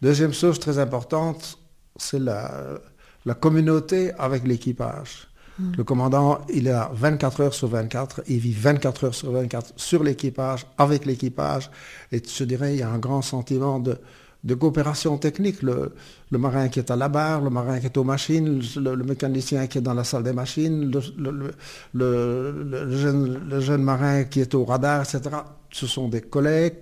Deuxième 0.00 0.32
chose 0.32 0.58
très 0.60 0.78
importante, 0.78 1.58
c'est 1.96 2.18
la, 2.18 2.78
la 3.24 3.34
communauté 3.34 4.12
avec 4.18 4.46
l'équipage. 4.46 5.28
Hmm. 5.58 5.72
Le 5.76 5.84
commandant, 5.84 6.40
il 6.52 6.68
est 6.68 6.72
là 6.72 6.90
24 6.94 7.40
heures 7.40 7.54
sur 7.54 7.68
24, 7.68 8.22
il 8.28 8.38
vit 8.38 8.52
24 8.52 9.04
heures 9.04 9.14
sur 9.14 9.32
24 9.32 9.72
sur 9.76 10.04
l'équipage, 10.04 10.66
avec 10.76 11.04
l'équipage. 11.04 11.70
Et 12.12 12.22
je 12.24 12.44
dirais, 12.44 12.74
il 12.74 12.80
y 12.80 12.82
a 12.82 12.90
un 12.90 12.98
grand 12.98 13.22
sentiment 13.22 13.80
de, 13.80 13.98
de 14.44 14.54
coopération 14.54 15.18
technique. 15.18 15.62
Le, 15.62 15.92
marin 16.30 16.68
qui 16.68 16.78
est 16.78 16.90
à 16.90 16.96
la 16.96 17.08
barre, 17.08 17.40
le 17.42 17.50
marin 17.50 17.80
qui 17.80 17.86
est 17.86 17.96
aux 17.96 18.04
machines, 18.04 18.60
le, 18.76 18.96
mécanicien 18.96 19.66
qui 19.66 19.78
est 19.78 19.82
dans 19.82 19.94
la 19.94 20.04
salle 20.04 20.22
des 20.22 20.32
machines, 20.32 20.90
le, 21.94 22.90
jeune, 22.90 23.82
marin 23.82 24.24
qui 24.24 24.40
est 24.40 24.54
au 24.54 24.64
radar, 24.64 25.02
etc. 25.02 25.36
Ce 25.70 25.86
sont 25.86 26.08
des 26.08 26.22
collègues, 26.22 26.76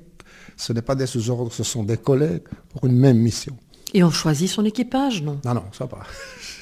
ce 0.56 0.72
n'est 0.72 0.82
pas 0.82 0.94
des 0.94 1.06
sous-ordres, 1.06 1.52
ce 1.52 1.64
sont 1.64 1.84
des 1.84 1.98
collègues 1.98 2.44
pour 2.70 2.84
une 2.86 2.98
même 2.98 3.18
mission. 3.18 3.56
Et 3.94 4.02
on 4.02 4.10
choisit 4.10 4.48
son 4.48 4.64
équipage, 4.64 5.22
non? 5.22 5.40
Non, 5.44 5.54
non, 5.54 5.64
ça 5.72 5.86
pas. 5.86 6.02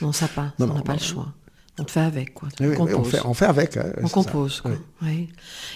Non, 0.01 0.13
ça 0.13 0.29
pas, 0.29 0.53
on 0.59 0.67
n'a 0.67 0.83
pas 0.83 0.95
le 0.95 0.99
choix. 0.99 1.29
On 1.77 1.85
fait 1.87 2.01
avec, 2.01 2.35
quoi. 2.35 2.49
on, 2.61 3.35
fait, 3.35 3.47
avec. 3.47 3.77
Hein, 3.77 3.93
on 4.01 4.09
compose, 4.09 4.61
quoi. 4.61 4.71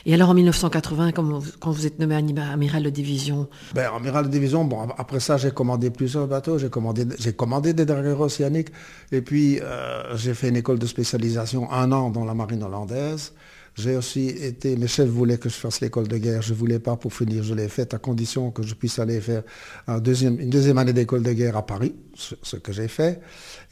Et 0.07 0.15
alors, 0.15 0.29
en 0.29 0.35
1980, 0.35 1.11
quand 1.11 1.25
vous, 1.25 1.43
quand 1.59 1.73
vous 1.73 1.87
êtes 1.87 1.99
nommé 1.99 2.15
amiral 2.15 2.85
de 2.85 2.91
division? 2.91 3.49
Ben, 3.75 3.91
Amiral 3.93 4.27
de 4.27 4.31
division, 4.31 4.65
bon, 4.65 4.89
après 4.97 5.19
ça, 5.19 5.39
j'ai 5.39 5.51
commandé 5.51 5.91
plusieurs 5.91 6.29
bateaux, 6.29 6.57
j'ai 6.57 6.71
commandé, 6.71 7.05
j'ai 7.19 7.33
commandé 7.33 7.73
des 7.73 7.85
dragueurs 7.85 8.21
océaniques, 8.21 8.69
et 9.11 9.23
puis 9.23 9.59
euh, 9.61 10.17
j'ai 10.17 10.35
fait 10.35 10.51
une 10.51 10.57
école 10.57 10.79
de 10.79 10.87
spécialisation 10.87 11.71
un 11.73 11.91
an 11.91 12.11
dans 12.11 12.25
la 12.25 12.35
marine 12.35 12.63
hollandaise. 12.63 13.33
J'ai 13.75 13.97
aussi 13.97 14.29
été, 14.29 14.77
mes 14.77 14.89
chefs 14.89 15.09
voulaient 15.09 15.39
que 15.39 15.49
je 15.49 15.55
fasse 15.55 15.81
l'école 15.81 16.07
de 16.07 16.19
guerre, 16.19 16.43
je 16.43 16.53
ne 16.53 16.59
voulais 16.59 16.79
pas 16.79 16.97
pour 16.97 17.13
finir, 17.13 17.43
je 17.43 17.55
l'ai 17.55 17.69
fait 17.69 17.93
à 17.93 17.99
condition 17.99 18.51
que 18.53 18.63
je 18.63 18.75
puisse 18.75 18.99
aller 19.01 19.21
faire 19.21 19.43
un 19.89 19.99
deuxième, 19.99 20.39
une 20.39 20.51
deuxième 20.51 20.79
année 20.79 20.93
d'école 20.93 21.23
de 21.25 21.33
guerre 21.33 21.57
à 21.57 21.67
Paris, 21.67 21.95
ce, 22.15 22.35
ce 22.43 22.57
que 22.57 22.73
j'ai 22.73 22.89
fait. 22.89 23.21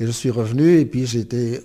Et 0.00 0.06
je 0.06 0.11
suis 0.11 0.30
revenu, 0.30 0.78
et 0.78 0.87
puis 0.87 1.06
j'ai 1.06 1.21
été 1.21 1.61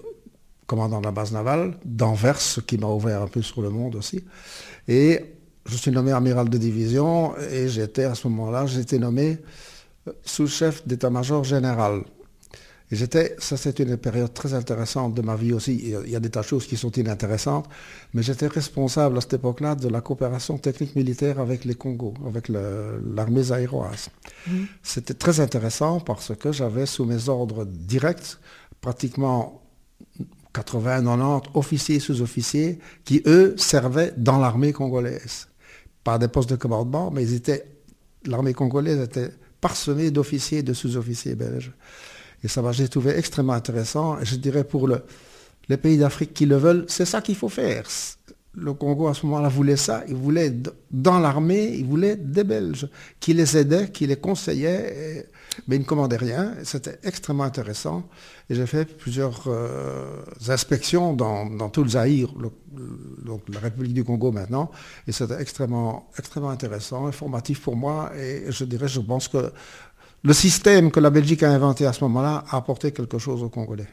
commandant 0.71 1.01
de 1.01 1.05
la 1.05 1.11
base 1.11 1.33
navale 1.33 1.73
d'Anvers, 1.83 2.39
ce 2.39 2.61
qui 2.61 2.77
m'a 2.77 2.87
ouvert 2.87 3.21
un 3.21 3.27
peu 3.27 3.41
sur 3.41 3.61
le 3.61 3.69
monde 3.69 3.95
aussi. 3.97 4.23
Et 4.87 5.19
je 5.65 5.75
suis 5.75 5.91
nommé 5.91 6.13
amiral 6.13 6.47
de 6.47 6.57
division 6.57 7.35
et 7.51 7.67
j'étais 7.67 8.05
à 8.05 8.15
ce 8.15 8.29
moment-là, 8.29 8.65
j'étais 8.67 8.97
nommé 8.97 9.37
euh, 10.07 10.13
sous-chef 10.23 10.87
d'état-major 10.87 11.43
général. 11.43 12.03
Et 12.89 12.95
j'étais, 12.95 13.35
ça 13.37 13.57
c'est 13.57 13.79
une 13.79 13.97
période 13.97 14.33
très 14.33 14.53
intéressante 14.53 15.13
de 15.13 15.21
ma 15.21 15.35
vie 15.35 15.51
aussi. 15.51 15.73
Il 16.05 16.09
y 16.09 16.15
a 16.15 16.21
des 16.21 16.29
tas 16.29 16.39
de 16.39 16.45
choses 16.45 16.65
qui 16.65 16.77
sont 16.77 16.91
inintéressantes, 16.91 17.67
mais 18.13 18.23
j'étais 18.23 18.47
responsable 18.47 19.17
à 19.17 19.21
cette 19.21 19.33
époque-là 19.33 19.75
de 19.75 19.89
la 19.89 19.99
coopération 19.99 20.57
technique 20.57 20.95
militaire 20.95 21.41
avec 21.41 21.65
les 21.65 21.75
Congos, 21.75 22.13
avec 22.25 22.47
l'armée 22.47 23.43
zaïroise. 23.43 24.07
Mmh. 24.47 24.51
C'était 24.83 25.15
très 25.15 25.41
intéressant 25.41 25.99
parce 25.99 26.33
que 26.33 26.53
j'avais 26.53 26.85
sous 26.85 27.03
mes 27.03 27.27
ordres 27.27 27.65
directs 27.65 28.37
pratiquement 28.79 29.60
80, 30.53 31.03
90 31.03 31.49
officiers, 31.53 31.99
sous-officiers 31.99 32.79
qui, 33.05 33.21
eux, 33.25 33.55
servaient 33.57 34.13
dans 34.17 34.37
l'armée 34.37 34.73
congolaise. 34.73 35.47
pas 36.03 36.17
des 36.17 36.27
postes 36.27 36.49
de 36.49 36.55
commandement, 36.55 37.11
mais 37.11 37.25
l'armée 38.25 38.53
congolaise 38.53 38.99
était 38.99 39.31
parsemée 39.61 40.11
d'officiers 40.11 40.59
et 40.59 40.63
de 40.63 40.73
sous-officiers 40.73 41.35
belges. 41.35 41.71
Et 42.43 42.47
ça 42.47 42.63
j'ai 42.71 42.87
trouvé 42.87 43.17
extrêmement 43.17 43.53
intéressant. 43.53 44.17
Je 44.23 44.35
dirais 44.35 44.63
pour 44.63 44.87
le, 44.87 45.03
les 45.69 45.77
pays 45.77 45.97
d'Afrique 45.97 46.33
qui 46.33 46.45
le 46.45 46.57
veulent, 46.57 46.85
c'est 46.87 47.05
ça 47.05 47.21
qu'il 47.21 47.35
faut 47.35 47.49
faire. 47.49 47.85
Le 48.53 48.73
Congo 48.73 49.07
à 49.07 49.13
ce 49.13 49.25
moment-là 49.27 49.47
voulait 49.47 49.77
ça, 49.77 50.03
il 50.09 50.15
voulait 50.15 50.53
dans 50.91 51.19
l'armée, 51.19 51.73
il 51.73 51.85
voulait 51.85 52.17
des 52.17 52.43
Belges 52.43 52.89
qui 53.21 53.33
les 53.33 53.55
aidaient, 53.57 53.89
qui 53.89 54.05
les 54.07 54.17
conseillaient, 54.17 55.25
mais 55.67 55.77
ils 55.77 55.79
ne 55.79 55.85
commandaient 55.85 56.17
rien. 56.17 56.55
C'était 56.63 56.99
extrêmement 57.03 57.45
intéressant. 57.45 58.03
Et 58.49 58.55
j'ai 58.55 58.65
fait 58.65 58.83
plusieurs 58.83 59.43
euh, 59.47 60.21
inspections 60.49 61.13
dans, 61.13 61.69
tout 61.69 61.83
le 61.83 61.91
Zaïre, 61.91 62.33
donc 63.23 63.41
la 63.47 63.59
République 63.59 63.93
du 63.93 64.03
Congo 64.03 64.33
maintenant, 64.33 64.69
et 65.07 65.13
c'était 65.13 65.39
extrêmement, 65.39 66.09
extrêmement 66.17 66.49
intéressant, 66.49 67.07
informatif 67.07 67.61
pour 67.61 67.77
moi. 67.77 68.11
Et 68.17 68.51
je 68.51 68.65
dirais, 68.65 68.89
je 68.89 68.99
pense 68.99 69.29
que 69.29 69.53
le 70.23 70.33
système 70.33 70.91
que 70.91 70.99
la 70.99 71.09
Belgique 71.09 71.43
a 71.43 71.51
inventé 71.51 71.85
à 71.85 71.93
ce 71.93 72.03
moment-là 72.03 72.43
a 72.49 72.57
apporté 72.57 72.91
quelque 72.91 73.17
chose 73.17 73.41
aux 73.43 73.49
Congolais. 73.49 73.87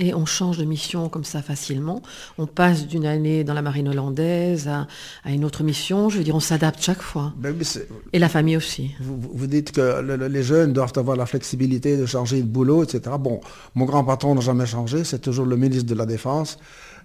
Et 0.00 0.14
on 0.14 0.24
change 0.24 0.56
de 0.56 0.64
mission 0.64 1.10
comme 1.10 1.24
ça 1.24 1.42
facilement. 1.42 2.02
On 2.38 2.46
passe 2.46 2.86
d'une 2.86 3.04
année 3.04 3.44
dans 3.44 3.52
la 3.52 3.60
marine 3.60 3.86
hollandaise 3.86 4.66
à, 4.66 4.86
une 5.30 5.44
autre 5.44 5.62
mission. 5.62 6.08
Je 6.08 6.16
veux 6.18 6.24
dire, 6.24 6.34
on 6.34 6.40
s'adapte 6.40 6.82
chaque 6.82 7.02
fois. 7.02 7.34
Ben 7.36 7.54
Et 8.14 8.18
la 8.18 8.30
famille 8.30 8.56
aussi. 8.56 8.92
Vous, 8.98 9.46
dites 9.46 9.72
que 9.72 10.00
les 10.26 10.42
jeunes 10.42 10.72
doivent 10.72 10.94
avoir 10.96 11.18
la 11.18 11.26
flexibilité 11.26 11.98
de 11.98 12.06
changer 12.06 12.40
de 12.40 12.48
boulot, 12.48 12.82
etc. 12.82 13.16
Bon, 13.20 13.40
mon 13.74 13.84
grand 13.84 14.02
patron 14.02 14.34
n'a 14.34 14.40
jamais 14.40 14.66
changé. 14.66 15.04
C'est 15.04 15.20
toujours 15.20 15.44
le 15.44 15.56
ministre 15.56 15.86
de 15.86 15.94
la 15.94 16.06
Défense. 16.06 16.58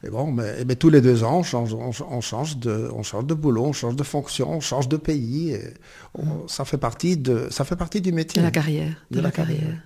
Et 0.03 0.09
bon, 0.09 0.31
mais, 0.31 0.75
tous 0.75 0.89
les 0.89 1.01
deux 1.01 1.23
ans, 1.23 1.39
on 1.39 1.43
change, 1.43 1.73
on, 1.73 2.21
change 2.21 2.57
de, 2.57 2.89
on 2.93 3.03
change 3.03 3.25
de 3.25 3.33
boulot, 3.33 3.65
on 3.65 3.73
change 3.73 3.95
de 3.95 4.03
fonction, 4.03 4.51
on 4.51 4.59
change 4.59 4.87
de 4.87 4.97
pays. 4.97 5.57
ça, 6.47 6.65
fait 6.65 6.77
partie 6.77 7.17
de, 7.17 7.47
ça 7.49 7.63
fait 7.65 7.75
partie 7.75 8.01
du 8.01 8.11
métier. 8.11 8.41
De 8.41 8.45
la 8.45 8.51
carrière. 8.51 8.93
De, 9.11 9.19
la, 9.19 9.31
carrière. 9.31 9.77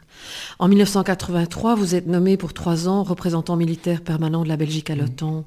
En 0.57 0.67
1983, 0.67 1.75
vous 1.75 1.95
êtes 1.95 2.07
nommé 2.07 2.37
pour 2.37 2.53
trois 2.53 2.87
ans 2.87 3.03
représentant 3.03 3.55
militaire 3.55 4.01
permanent 4.01 4.43
de 4.43 4.49
la 4.49 4.57
Belgique 4.57 4.89
à 4.89 4.95
l'OTAN. 4.95 5.45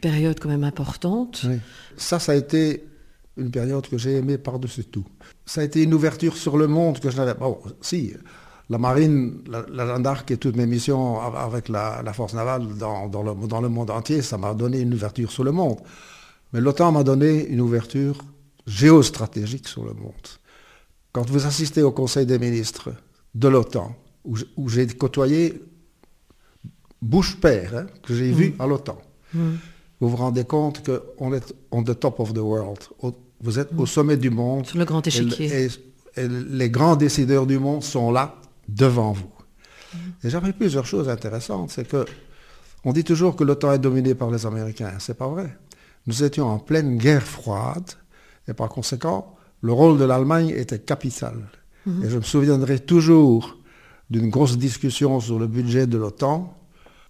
Période 0.00 0.40
quand 0.40 0.48
même 0.48 0.64
importante. 0.64 1.46
Ça, 1.96 2.18
ça 2.18 2.32
a 2.32 2.34
été 2.34 2.84
une 3.36 3.50
période 3.50 3.86
que 3.86 3.98
j'ai 3.98 4.16
aimée 4.16 4.38
par-dessus 4.38 4.84
tout. 4.84 5.04
Ça 5.44 5.60
a 5.60 5.64
été 5.64 5.82
une 5.82 5.94
ouverture 5.94 6.36
sur 6.36 6.56
le 6.56 6.66
monde 6.66 6.98
que 6.98 7.10
je 7.10 7.16
n'avais 7.16 7.34
pas. 7.34 7.48
Bon, 7.48 7.60
si, 7.80 8.14
la 8.68 8.78
marine, 8.78 9.42
la, 9.48 9.86
gendarme 9.86 10.24
et 10.28 10.36
toutes 10.36 10.56
mes 10.56 10.66
missions 10.66 11.20
avec 11.20 11.68
la, 11.68 12.12
force 12.12 12.34
navale 12.34 12.66
dans, 12.76 13.06
le, 13.06 13.46
dans, 13.46 13.60
le, 13.60 13.68
monde 13.68 13.90
entier, 13.90 14.22
ça 14.22 14.38
m'a 14.38 14.54
donné 14.54 14.80
une 14.80 14.92
ouverture 14.94 15.30
sur 15.30 15.44
le 15.44 15.52
monde. 15.52 15.78
Mais 16.52 16.60
l'OTAN 16.60 16.90
m'a 16.92 17.04
donné 17.04 17.46
une 17.46 17.60
ouverture 17.60 18.18
géostratégique 18.66 19.68
sur 19.68 19.84
le 19.84 19.94
monde. 19.94 20.12
Quand 21.12 21.28
vous 21.30 21.46
assistez 21.46 21.82
au 21.82 21.92
Conseil 21.92 22.26
des 22.26 22.38
ministres 22.38 22.92
de 23.34 23.48
l'OTAN, 23.48 23.94
où, 24.24 24.68
j'ai 24.68 24.86
côtoyé 24.88 25.62
Bush-père, 27.00 27.76
hein, 27.76 27.86
que 28.02 28.14
j'ai 28.14 28.32
vu 28.32 28.50
mm. 28.50 28.60
à 28.60 28.66
l'OTAN. 28.66 28.98
Mm. 29.32 29.38
Vous 30.00 30.08
vous 30.08 30.16
rendez 30.16 30.44
compte 30.44 30.82
qu'on 30.84 31.32
est 31.32 31.54
on 31.70 31.82
the 31.84 31.98
top 31.98 32.18
of 32.20 32.34
the 32.34 32.38
world. 32.38 32.78
vous 33.40 33.58
êtes 33.58 33.70
au 33.76 33.82
mm. 33.82 33.86
sommet 33.86 34.16
du 34.16 34.30
monde. 34.30 34.66
Sur 34.66 34.78
le 34.78 34.84
grand 34.84 35.06
échiquier. 35.06 35.68
Et, 36.16 36.28
les 36.28 36.70
grands 36.70 36.96
décideurs 36.96 37.46
du 37.46 37.58
monde 37.58 37.82
sont 37.84 38.10
là, 38.10 38.34
devant 38.68 39.12
vous. 39.12 39.30
Et 40.22 40.30
j'ai 40.30 40.36
appris 40.36 40.52
plusieurs 40.52 40.86
choses 40.86 41.08
intéressantes. 41.08 41.70
C'est 41.70 41.88
que 41.88 42.04
on 42.84 42.92
dit 42.92 43.04
toujours 43.04 43.34
que 43.34 43.44
l'OTAN 43.44 43.72
est 43.72 43.78
dominé 43.78 44.14
par 44.14 44.30
les 44.30 44.46
Américains. 44.46 44.94
C'est 44.98 45.16
pas 45.18 45.28
vrai. 45.28 45.56
Nous 46.06 46.22
étions 46.22 46.46
en 46.46 46.58
pleine 46.58 46.98
guerre 46.98 47.22
froide 47.22 47.90
et 48.48 48.54
par 48.54 48.68
conséquent, 48.68 49.34
le 49.60 49.72
rôle 49.72 49.98
de 49.98 50.04
l'Allemagne 50.04 50.50
était 50.50 50.78
capital. 50.78 51.34
Mhm. 51.84 52.04
Et 52.04 52.10
je 52.10 52.16
me 52.18 52.22
souviendrai 52.22 52.78
toujours 52.78 53.56
d'une 54.10 54.30
grosse 54.30 54.56
discussion 54.56 55.18
sur 55.18 55.38
le 55.38 55.46
budget 55.48 55.86
de 55.86 55.98
l'OTAN, 55.98 56.56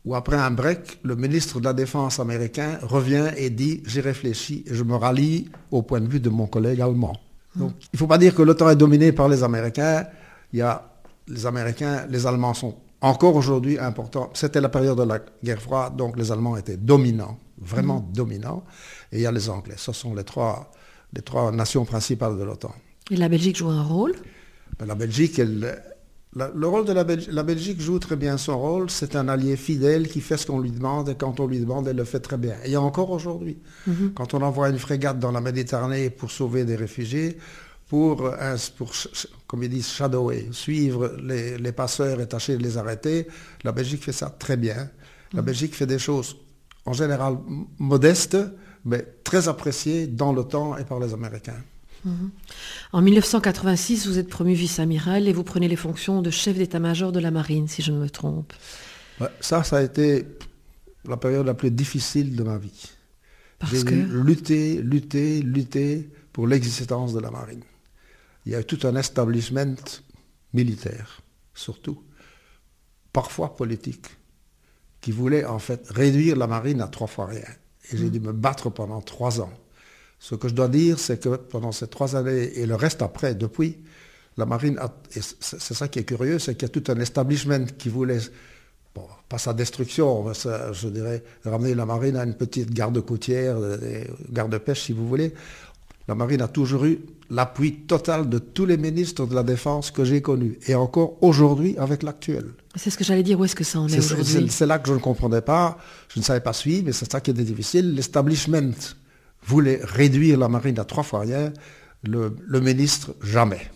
où 0.04 0.14
après 0.14 0.36
un 0.36 0.50
break, 0.50 1.00
le 1.02 1.16
ministre 1.16 1.60
de 1.60 1.64
la 1.64 1.74
Défense 1.74 2.20
américain 2.20 2.78
revient 2.82 3.30
et 3.36 3.50
dit 3.50 3.82
J'ai 3.86 4.00
réfléchi 4.00 4.64
et 4.66 4.74
je 4.74 4.82
me 4.82 4.94
rallie 4.94 5.50
au 5.70 5.82
point 5.82 6.00
de 6.00 6.08
vue 6.08 6.20
de 6.20 6.30
mon 6.30 6.46
collègue 6.46 6.80
allemand. 6.80 7.16
Mhm. 7.54 7.62
Donc, 7.62 7.72
il 7.80 7.88
ne 7.94 7.98
faut 7.98 8.06
pas 8.06 8.18
dire 8.18 8.34
que 8.34 8.42
l'OTAN 8.42 8.70
est 8.70 8.76
dominé 8.76 9.12
par 9.12 9.28
les 9.28 9.42
Américains. 9.42 10.06
Il 10.52 10.60
y 10.60 10.62
a 10.62 10.95
les 11.28 11.46
Américains, 11.46 12.06
les 12.08 12.26
Allemands 12.26 12.54
sont 12.54 12.76
encore 13.00 13.36
aujourd'hui 13.36 13.78
importants. 13.78 14.30
C'était 14.34 14.60
la 14.60 14.68
période 14.68 14.98
de 14.98 15.02
la 15.04 15.20
guerre 15.42 15.60
froide, 15.60 15.96
donc 15.96 16.16
les 16.16 16.32
Allemands 16.32 16.56
étaient 16.56 16.76
dominants, 16.76 17.38
vraiment 17.58 18.00
mhm. 18.00 18.12
dominants. 18.12 18.64
Et 19.12 19.18
il 19.18 19.22
y 19.22 19.26
a 19.26 19.32
les 19.32 19.48
Anglais. 19.48 19.74
Ce 19.76 19.92
sont 19.92 20.14
les 20.14 20.24
trois, 20.24 20.70
les 21.12 21.22
trois 21.22 21.52
nations 21.52 21.84
principales 21.84 22.38
de 22.38 22.44
l'OTAN. 22.44 22.74
Et 23.10 23.16
la 23.16 23.28
Belgique 23.28 23.56
joue 23.56 23.68
un 23.68 23.82
rôle? 23.82 24.14
La 24.84 24.94
Belgique, 24.94 25.38
le 25.38 26.66
rôle 26.66 26.84
de 26.84 26.92
la 26.92 27.04
Belgique, 27.04 27.30
la 27.32 27.42
Belgique 27.42 27.80
joue 27.80 27.98
très 27.98 28.16
bien 28.16 28.36
son 28.36 28.58
rôle. 28.58 28.90
C'est 28.90 29.16
un 29.16 29.28
allié 29.28 29.56
fidèle 29.56 30.08
qui 30.08 30.20
fait 30.20 30.36
ce 30.36 30.46
qu'on 30.46 30.58
lui 30.58 30.70
demande 30.72 31.08
et 31.08 31.14
quand 31.14 31.40
on 31.40 31.46
lui 31.46 31.60
demande, 31.60 31.88
elle 31.88 31.96
le 31.96 32.04
fait 32.04 32.20
très 32.20 32.36
bien. 32.36 32.56
Et 32.64 32.76
encore 32.76 33.10
aujourd'hui, 33.10 33.58
mhm. 33.86 34.12
quand 34.14 34.34
on 34.34 34.42
envoie 34.42 34.68
une 34.68 34.78
frégate 34.78 35.18
dans 35.18 35.32
la 35.32 35.40
Méditerranée 35.40 36.10
pour 36.10 36.30
sauver 36.30 36.64
des 36.64 36.76
réfugiés, 36.76 37.38
pour, 37.88 38.30
pour 38.76 38.92
comme 39.46 39.62
ils 39.62 39.68
disent, 39.68 39.88
shadower, 39.88 40.48
suivre 40.52 41.16
les, 41.22 41.72
passeurs 41.72 42.20
et 42.20 42.26
tâcher 42.26 42.56
de 42.56 42.62
les 42.62 42.78
arrêter, 42.78 43.28
la 43.62 43.72
Belgique 43.72 44.02
fait 44.02 44.12
ça 44.12 44.34
très 44.36 44.56
bien. 44.56 44.90
La 45.32 45.40
mhm. 45.40 45.46
Belgique 45.46 45.74
fait 45.74 45.86
des 45.86 45.98
choses 45.98 46.36
en 46.84 46.92
général 46.92 47.36
modestes, 47.78 48.38
mais 48.84 49.04
très 49.24 49.48
appréciées 49.48 50.06
dans 50.06 50.32
le 50.32 50.44
temps 50.44 50.76
et 50.76 50.84
par 50.84 50.98
les 50.98 51.12
Américains. 51.14 51.62
Mhm. 52.04 52.30
En 52.92 53.02
1986, 53.02 54.06
vous 54.06 54.18
êtes 54.18 54.28
promu 54.28 54.54
vice-amiral 54.54 55.28
et 55.28 55.32
vous 55.32 55.44
prenez 55.44 55.68
les 55.68 55.76
fonctions 55.76 56.22
de 56.22 56.30
chef 56.30 56.56
d'état-major 56.56 57.12
de 57.12 57.20
la 57.20 57.30
marine, 57.30 57.68
si 57.68 57.82
je 57.82 57.92
ne 57.92 57.98
me 57.98 58.10
trompe. 58.10 58.52
ça, 59.40 59.62
ça 59.62 59.78
a 59.78 59.82
été 59.82 60.26
la 61.06 61.16
période 61.16 61.46
la 61.46 61.54
plus 61.54 61.70
difficile 61.70 62.34
de 62.34 62.42
ma 62.42 62.58
vie. 62.58 62.90
J'ai 63.70 63.84
que... 63.84 63.94
lutté, 63.94 64.82
lutter, 64.82 65.40
lutter 65.40 66.10
pour 66.32 66.46
l'existence 66.46 67.14
de 67.14 67.20
la 67.20 67.30
marine. 67.30 67.62
Il 68.46 68.52
y 68.52 68.54
a 68.54 68.60
eu 68.60 68.64
tout 68.64 68.86
un 68.86 68.96
establishment 68.96 69.74
militaire, 70.54 71.20
surtout, 71.52 72.02
parfois 73.12 73.54
politique, 73.54 74.06
qui 75.00 75.12
voulait 75.12 75.44
en 75.44 75.58
fait 75.58 75.86
réduire 75.90 76.36
la 76.36 76.46
marine 76.46 76.80
à 76.80 76.88
trois 76.88 77.06
fois 77.06 77.26
rien. 77.26 77.44
Et 77.92 77.98
j'ai 77.98 78.06
mhm. 78.06 78.10
dû 78.10 78.20
me 78.20 78.32
battre 78.32 78.70
pendant 78.70 79.02
trois 79.02 79.40
ans 79.40 79.52
ce 80.18 80.34
que 80.34 80.48
je 80.48 80.54
dois 80.54 80.68
dire, 80.68 80.98
c'est 80.98 81.20
que 81.20 81.36
pendant 81.36 81.72
ces 81.72 81.88
trois 81.88 82.16
années 82.16 82.58
et 82.58 82.66
le 82.66 82.74
reste 82.74 83.02
après, 83.02 83.34
depuis, 83.34 83.78
la 84.36 84.46
marine, 84.46 84.78
c'est 85.10 85.74
ça 85.74 85.88
qui 85.88 85.98
est 85.98 86.04
curieux, 86.04 86.38
c'est 86.38 86.54
qu'il 86.54 86.68
y 86.68 86.70
a 86.70 86.80
tout 86.80 86.92
un 86.92 87.00
establishment 87.00 87.66
qui 87.78 87.88
voulait, 87.88 88.18
bon, 88.94 89.06
pas 89.28 89.38
sa 89.38 89.54
destruction, 89.54 90.30
je 90.72 90.88
dirais, 90.88 91.22
ramener 91.44 91.74
la 91.74 91.86
marine 91.86 92.16
à 92.16 92.24
une 92.24 92.34
petite 92.34 92.70
garde 92.70 93.00
côtière, 93.00 93.56
garde 94.30 94.58
pêche 94.58 94.82
si 94.82 94.92
vous 94.92 95.08
voulez. 95.08 95.32
La 96.08 96.14
marine 96.14 96.40
a 96.42 96.48
toujours 96.48 96.84
eu 96.84 97.00
l'appui 97.30 97.72
total 97.72 98.28
de 98.28 98.38
tous 98.38 98.64
les 98.64 98.76
ministres 98.76 99.26
de 99.26 99.34
la 99.34 99.42
Défense 99.42 99.90
que 99.90 100.04
j'ai 100.04 100.22
connus, 100.22 100.58
et 100.68 100.74
encore 100.76 101.16
aujourd'hui 101.20 101.76
avec 101.78 102.04
l'actuel. 102.04 102.44
C'est 102.76 102.90
ce 102.90 102.98
que 102.98 103.02
j'allais 103.02 103.24
dire, 103.24 103.40
où 103.40 103.44
est-ce 103.44 103.56
que 103.56 103.64
ça 103.64 103.80
en 103.80 103.88
est, 103.88 103.98
aujourd'hui? 103.98 104.46
C'est 104.48 104.66
là 104.66 104.78
que 104.78 104.88
je 104.88 104.94
ne 104.94 105.00
comprenais 105.00 105.40
pas, 105.40 105.78
je 106.14 106.20
ne 106.20 106.24
savais 106.24 106.40
pas 106.40 106.52
suivre, 106.52 106.84
mais 106.86 106.92
c'est 106.92 107.10
ça 107.10 107.20
qui 107.20 107.30
était 107.32 107.42
difficile. 107.42 107.94
L'establishment 107.94 108.72
voulait 109.44 109.80
réduire 109.82 110.38
la 110.38 110.48
marine 110.48 110.78
à 110.78 110.84
trois 110.84 111.02
fois 111.02 111.20
rien, 111.20 111.52
le, 112.04 112.60
ministre 112.60 113.14
jamais. 113.22 113.68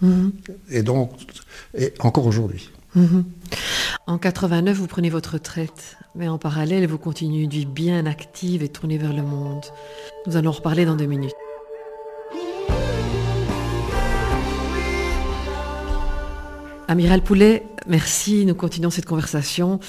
Mhm. 0.00 0.32
Et 0.70 0.82
donc, 0.82 1.12
et 1.76 1.92
encore 2.00 2.26
aujourd'hui. 2.26 2.70
Mhm. 2.94 3.24
En 4.06 4.18
89, 4.18 4.76
vous 4.76 4.86
prenez 4.86 5.10
votre 5.10 5.34
retraite, 5.34 5.96
mais 6.14 6.28
en 6.28 6.38
parallèle, 6.38 6.86
vous 6.86 6.98
continuez 6.98 7.42
une 7.42 7.50
vie 7.50 7.66
bien 7.66 8.06
active 8.06 8.62
et 8.62 8.68
tournée 8.68 8.98
vers 8.98 9.12
le 9.12 9.22
monde. 9.22 9.64
Nous 10.26 10.36
allons 10.36 10.50
en 10.50 10.52
reparler 10.54 10.86
dans 10.86 10.94
deux 10.94 11.06
minutes. 11.06 11.34
Amiral 16.86 17.22
Poulet, 17.22 17.62
merci. 17.86 18.44
Nous 18.44 18.54
continuons 18.54 18.90
cette 18.90 19.06
conversation. 19.06 19.80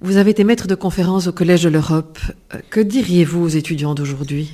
Vous 0.00 0.16
avez 0.16 0.32
été 0.32 0.44
maître 0.44 0.66
de 0.66 0.74
conférence 0.74 1.26
au 1.26 1.32
Collège 1.32 1.62
de 1.62 1.70
l'Europe. 1.70 2.18
Que 2.70 2.80
diriez-vous 2.80 3.44
aux 3.44 3.48
étudiants 3.48 3.94
d'aujourd'hui? 3.94 4.52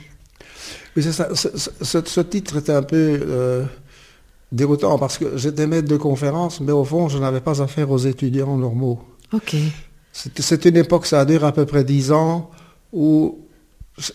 Oui, 0.97 1.03
c'est 1.03 1.13
ça. 1.13 1.29
Ce, 1.35 2.21
titre 2.21 2.59
était 2.59 2.73
un 2.73 2.83
peu 2.83 2.97
euh, 2.97 3.65
déroutant 4.53 4.99
parce 4.99 5.19
que 5.19 5.37
j'étais 5.37 5.67
maître 5.67 5.89
de 5.89 5.97
conférence, 5.97 6.61
mais 6.61 6.73
au 6.73 6.85
fond, 6.85 7.09
je 7.09 7.19
n'avais 7.19 7.41
pas 7.41 7.61
affaire 7.63 7.91
aux 7.91 7.99
étudiants 7.99 8.57
normaux. 8.57 9.01
Ok. 9.33 9.57
C'est 10.13 10.65
une 10.65 10.77
époque, 10.77 11.07
ça 11.07 11.21
a 11.21 11.25
duré 11.25 11.47
à 11.47 11.53
peu 11.53 11.67
près 11.67 11.85
dix 11.85 12.13
ans, 12.13 12.51
où 12.93 13.41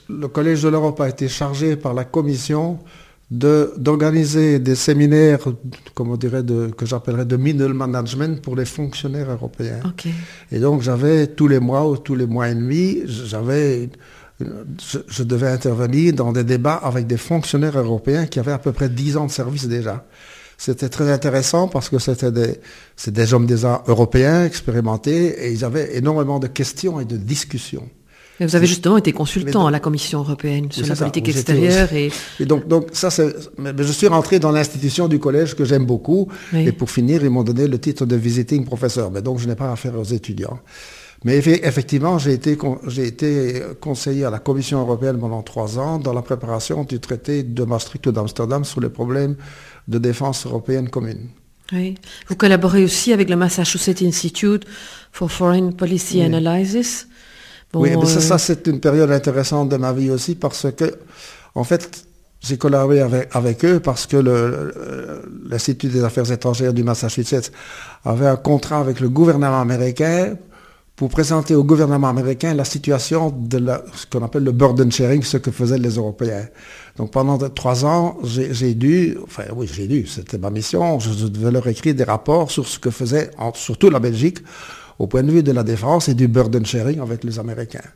le 0.10 0.28
Collège 0.28 0.64
de 0.64 0.70
l'Europe 0.70 1.00
a 1.02 1.10
été 1.10 1.28
chargé 1.28 1.76
par 1.76 1.94
la 1.94 2.06
Commission 2.06 2.80
d'organiser 3.32 4.60
des 4.60 4.76
séminaires, 4.76 5.40
comme 5.96 6.12
on 6.12 6.18
dirait, 6.18 6.44
de, 6.44 6.68
que 6.68 6.86
j'appellerais 6.86 7.26
de 7.26 7.36
middle 7.36 7.74
management 7.74 8.42
pour 8.42 8.56
les 8.56 8.66
fonctionnaires 8.66 9.32
européens. 9.32 9.80
Et 10.52 10.60
donc 10.60 10.82
j'avais 10.82 11.28
tous 11.28 11.48
les 11.48 11.60
mois 11.60 11.90
ou 11.90 11.98
tous 11.98 12.16
les 12.16 12.28
mois 12.28 12.50
et 12.50 12.56
demi, 12.56 13.00
j'avais 13.08 13.90
je, 14.40 15.24
devais 15.24 15.48
intervenir 15.48 16.14
dans 16.14 16.32
des 16.32 16.44
débats 16.44 16.76
avec 16.76 17.08
des 17.08 17.18
fonctionnaires 17.18 17.78
européens 17.78 18.26
qui 18.26 18.40
avaient 18.40 18.52
à 18.52 18.58
peu 18.60 18.72
près 18.72 18.90
10 18.90 19.18
ans 19.18 19.26
de 19.26 19.32
service 19.32 19.68
déjà. 19.68 20.06
C'était 20.58 20.90
très 20.90 21.12
intéressant 21.12 21.68
parce 21.68 21.90
que 21.90 22.00
c'était 22.00 22.32
des, 22.32 22.60
des 23.08 23.34
hommes 23.34 23.46
des 23.46 23.64
européens 23.64 24.46
expérimentés 24.46 25.46
et 25.46 25.52
ils 25.52 25.66
avaient 25.66 25.98
énormément 25.98 26.40
de 26.40 26.48
questions 26.48 27.00
et 27.00 27.06
de 27.06 27.18
discussions. 27.18 27.90
Vous 28.40 28.56
avez 28.56 28.66
justement 28.66 28.98
été 28.98 29.12
consultant 29.12 29.68
à 29.68 29.72
la 29.72 29.80
Commission 29.80 30.20
européenne 30.20 30.72
sur 30.72 30.88
la 30.88 30.96
politique 30.96 31.30
extérieure. 31.30 31.94
Et... 31.94 32.12
donc, 32.46 32.68
donc 32.68 32.88
ça, 32.94 33.10
je 33.10 33.92
suis 33.92 34.08
rentré 34.08 34.40
dans 34.40 34.52
l'institution 34.52 35.08
du 35.08 35.20
collège 35.20 35.56
que 35.56 35.66
j'aime 35.66 35.86
beaucoup. 35.86 36.28
Et 36.54 36.72
pour 36.72 36.90
finir, 36.90 37.24
ils 37.24 37.30
m'ont 37.30 37.44
donné 37.44 37.68
le 37.68 37.80
titre 37.80 38.06
de 38.06 38.16
visiting 38.16 38.66
professeur. 38.66 39.12
Mais 39.12 39.22
donc, 39.22 39.40
je 39.40 39.48
n'ai 39.48 39.56
pas 39.56 39.72
affaire 39.72 39.98
aux 40.00 40.04
étudiants. 40.04 40.60
Mais 41.26 41.38
effectivement, 41.38 42.18
j'ai 42.20 42.34
été, 42.34 42.58
j'ai 42.88 43.08
été 43.08 43.62
conseiller 43.80 44.26
à 44.26 44.30
la 44.30 44.40
Commission 44.40 44.82
européenne 44.82 45.18
pendant 45.20 45.42
trois 45.42 45.80
ans 45.80 45.98
dans 45.98 46.12
la 46.12 46.22
préparation 46.22 46.84
du 46.84 47.00
traité 47.00 47.44
de 47.44 47.64
Maastricht 47.64 48.06
ou 48.08 48.12
d'Amsterdam 48.12 48.66
sur 48.66 48.82
les 48.82 48.90
problèmes 48.90 49.38
de 49.88 50.00
défense 50.00 50.46
européenne 50.46 50.90
commune. 50.90 51.30
Oui. 51.72 51.96
Vous 52.28 52.36
collaborez 52.36 52.84
aussi 52.84 53.14
avec 53.14 53.30
le 53.30 53.38
Massachusetts 53.38 54.02
Institute 54.02 54.66
for 55.14 55.32
Foreign 55.32 55.74
Policy 55.74 56.22
Analysis. 56.22 57.08
Oui, 57.76 57.96
mais 57.98 58.06
ça, 58.06 58.22
ça 58.22 58.38
c'est 58.38 58.68
une 58.68 58.80
période 58.80 59.12
intéressante 59.12 59.70
de 59.70 59.78
ma 59.78 59.94
vie 59.94 60.10
aussi 60.10 60.36
parce 60.36 60.68
que, 60.72 60.94
en 61.56 61.64
fait, 61.64 62.06
j'ai 62.40 62.58
collaboré 62.58 63.00
avec, 63.00 63.30
avec, 63.34 63.66
eux 63.66 63.80
parce 63.80 64.06
que 64.06 64.18
l'Institut 65.50 65.88
des 65.88 66.04
affaires 66.04 66.30
étrangères 66.32 66.74
du 66.74 66.84
Massachusetts 66.84 67.52
avait 68.04 68.28
un 68.28 68.36
contrat 68.36 68.80
avec 68.80 69.00
le 69.00 69.10
gouvernement 69.10 69.62
américain 69.62 70.36
pour 70.96 71.10
présenter 71.10 71.56
au 71.56 71.64
gouvernement 71.64 72.10
américain 72.10 72.54
la 72.54 72.66
situation 72.66 73.34
de 73.36 73.60
ce 73.96 74.06
qu'on 74.06 74.24
appelle 74.24 74.44
le 74.44 74.52
burden 74.52 74.92
sharing, 74.92 75.24
ce 75.24 75.38
que 75.38 75.50
faisaient 75.50 75.80
les 75.80 75.96
Européens. 75.96 76.46
Donc 76.98 77.12
pendant 77.12 77.38
trois 77.50 77.86
ans, 77.86 78.18
j'ai 78.24 78.76
dû, 78.76 79.18
enfin 79.24 79.44
oui, 79.56 79.68
j'ai 79.72 79.88
dû, 79.88 80.06
c'était 80.06 80.38
ma 80.38 80.52
mission, 80.52 81.00
je 81.00 81.28
devais 81.28 81.50
leur 81.50 81.68
écrire 81.68 81.96
des 81.96 82.04
rapports 82.04 82.52
sur 82.52 82.68
ce 82.68 82.78
que 82.78 82.92
faisait 82.92 83.32
surtout 83.56 83.90
la 83.90 84.00
Belgique 84.00 84.40
au 85.00 85.08
point 85.08 85.24
de 85.24 85.32
vue 85.32 85.44
de 85.44 85.52
la 85.52 85.64
défense 85.64 86.10
et 86.10 86.14
du 86.14 86.28
burden 86.28 86.66
sharing 86.66 87.00
avec 87.00 87.24
les 87.24 87.40
Américains. 87.40 87.90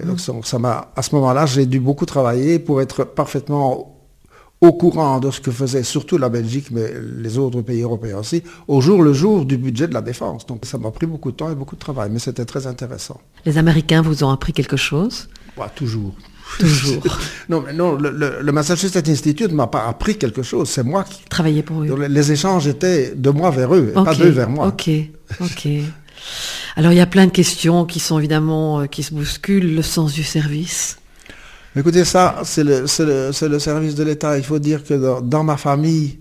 Et 0.00 0.04
donc 0.04 0.18
mmh. 0.26 0.42
ça 0.44 0.58
m'a, 0.58 0.92
à 0.96 1.02
ce 1.02 1.14
moment-là, 1.14 1.46
j'ai 1.46 1.66
dû 1.66 1.80
beaucoup 1.80 2.06
travailler 2.06 2.58
pour 2.58 2.80
être 2.80 3.04
parfaitement 3.04 3.92
au 4.62 4.72
courant 4.72 5.18
de 5.18 5.30
ce 5.30 5.40
que 5.40 5.50
faisait 5.50 5.82
surtout 5.82 6.18
la 6.18 6.28
Belgique, 6.28 6.70
mais 6.70 6.92
les 7.18 7.36
autres 7.36 7.60
pays 7.62 7.82
européens 7.82 8.18
aussi, 8.18 8.44
au 8.68 8.80
jour 8.80 9.02
le 9.02 9.12
jour 9.12 9.44
du 9.44 9.58
budget 9.58 9.88
de 9.88 9.94
la 9.94 10.00
défense. 10.00 10.46
Donc 10.46 10.64
ça 10.64 10.78
m'a 10.78 10.92
pris 10.92 11.06
beaucoup 11.06 11.32
de 11.32 11.36
temps 11.36 11.50
et 11.50 11.56
beaucoup 11.56 11.74
de 11.74 11.80
travail, 11.80 12.10
mais 12.12 12.20
c'était 12.20 12.44
très 12.44 12.66
intéressant. 12.68 13.20
Les 13.44 13.58
Américains 13.58 14.02
vous 14.02 14.22
ont 14.22 14.30
appris 14.30 14.52
quelque 14.52 14.76
chose? 14.76 15.28
Toujours. 15.74 16.14
Toujours. 16.60 17.02
non, 17.48 17.62
mais 17.66 17.72
non, 17.72 17.96
le, 17.98 18.52
Massachusetts 18.52 19.08
Institute 19.08 19.50
ne 19.50 19.56
m'a 19.56 19.66
pas 19.66 19.84
appris 19.86 20.16
quelque 20.16 20.42
chose, 20.42 20.68
c'est 20.68 20.84
moi 20.84 21.02
qui... 21.02 21.24
Travaillais 21.24 21.62
pour 21.62 21.82
eux. 21.82 22.06
Les 22.06 22.30
échanges 22.30 22.68
étaient 22.68 23.14
de 23.16 23.30
moi 23.30 23.50
vers 23.50 23.74
eux, 23.74 23.88
et 23.90 24.04
pas 24.04 24.14
d'eux 24.14 24.28
vers 24.28 24.48
moi. 24.48 24.68
Ok, 24.68 24.90
ok. 25.40 25.68
Alors 26.76 26.92
il 26.92 26.96
y 26.96 27.00
a 27.00 27.06
plein 27.06 27.26
de 27.26 27.32
questions 27.32 27.84
qui 27.84 28.00
sont 28.00 28.18
évidemment, 28.18 28.80
euh, 28.80 28.86
qui 28.86 29.02
se 29.02 29.12
bousculent, 29.12 29.74
le 29.74 29.82
sens 29.82 30.12
du 30.12 30.22
service. 30.22 30.96
Écoutez, 31.74 32.04
ça, 32.04 32.40
c'est 32.44 32.64
le, 32.64 32.86
service 32.86 33.94
de 33.94 34.04
l'État. 34.04 34.36
Il 34.36 34.44
faut 34.44 34.58
dire 34.58 34.84
que 34.84 35.20
dans, 35.20 35.42
ma 35.42 35.56
famille, 35.56 36.18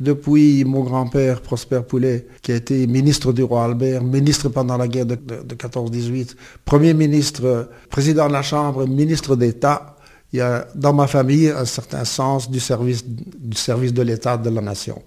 depuis 0.00 0.64
mon 0.64 0.82
grand-père 0.82 1.42
Prosper 1.42 1.80
Poulet, 1.86 2.26
qui 2.40 2.52
a 2.52 2.54
été 2.54 2.86
ministre 2.86 3.34
du 3.34 3.42
roi 3.42 3.64
Albert, 3.64 4.02
ministre 4.02 4.48
pendant 4.48 4.78
la 4.78 4.88
guerre 4.88 5.04
de, 5.04 5.16
14-18, 5.16 6.36
premier 6.64 6.94
ministre, 6.94 7.68
président 7.90 8.28
de 8.28 8.32
la 8.32 8.42
Chambre, 8.42 8.86
ministre 8.86 9.36
d'État, 9.36 9.96
il 10.32 10.38
y 10.38 10.40
a 10.40 10.66
dans 10.74 10.94
ma 10.94 11.06
famille 11.06 11.50
un 11.50 11.66
certain 11.66 12.06
sens 12.06 12.50
du 12.50 12.58
service, 12.58 13.04
du 13.06 13.56
service 13.58 13.92
de 13.92 14.02
l'État 14.02 14.38
de 14.38 14.48
la 14.48 14.62
nation. 14.62 15.02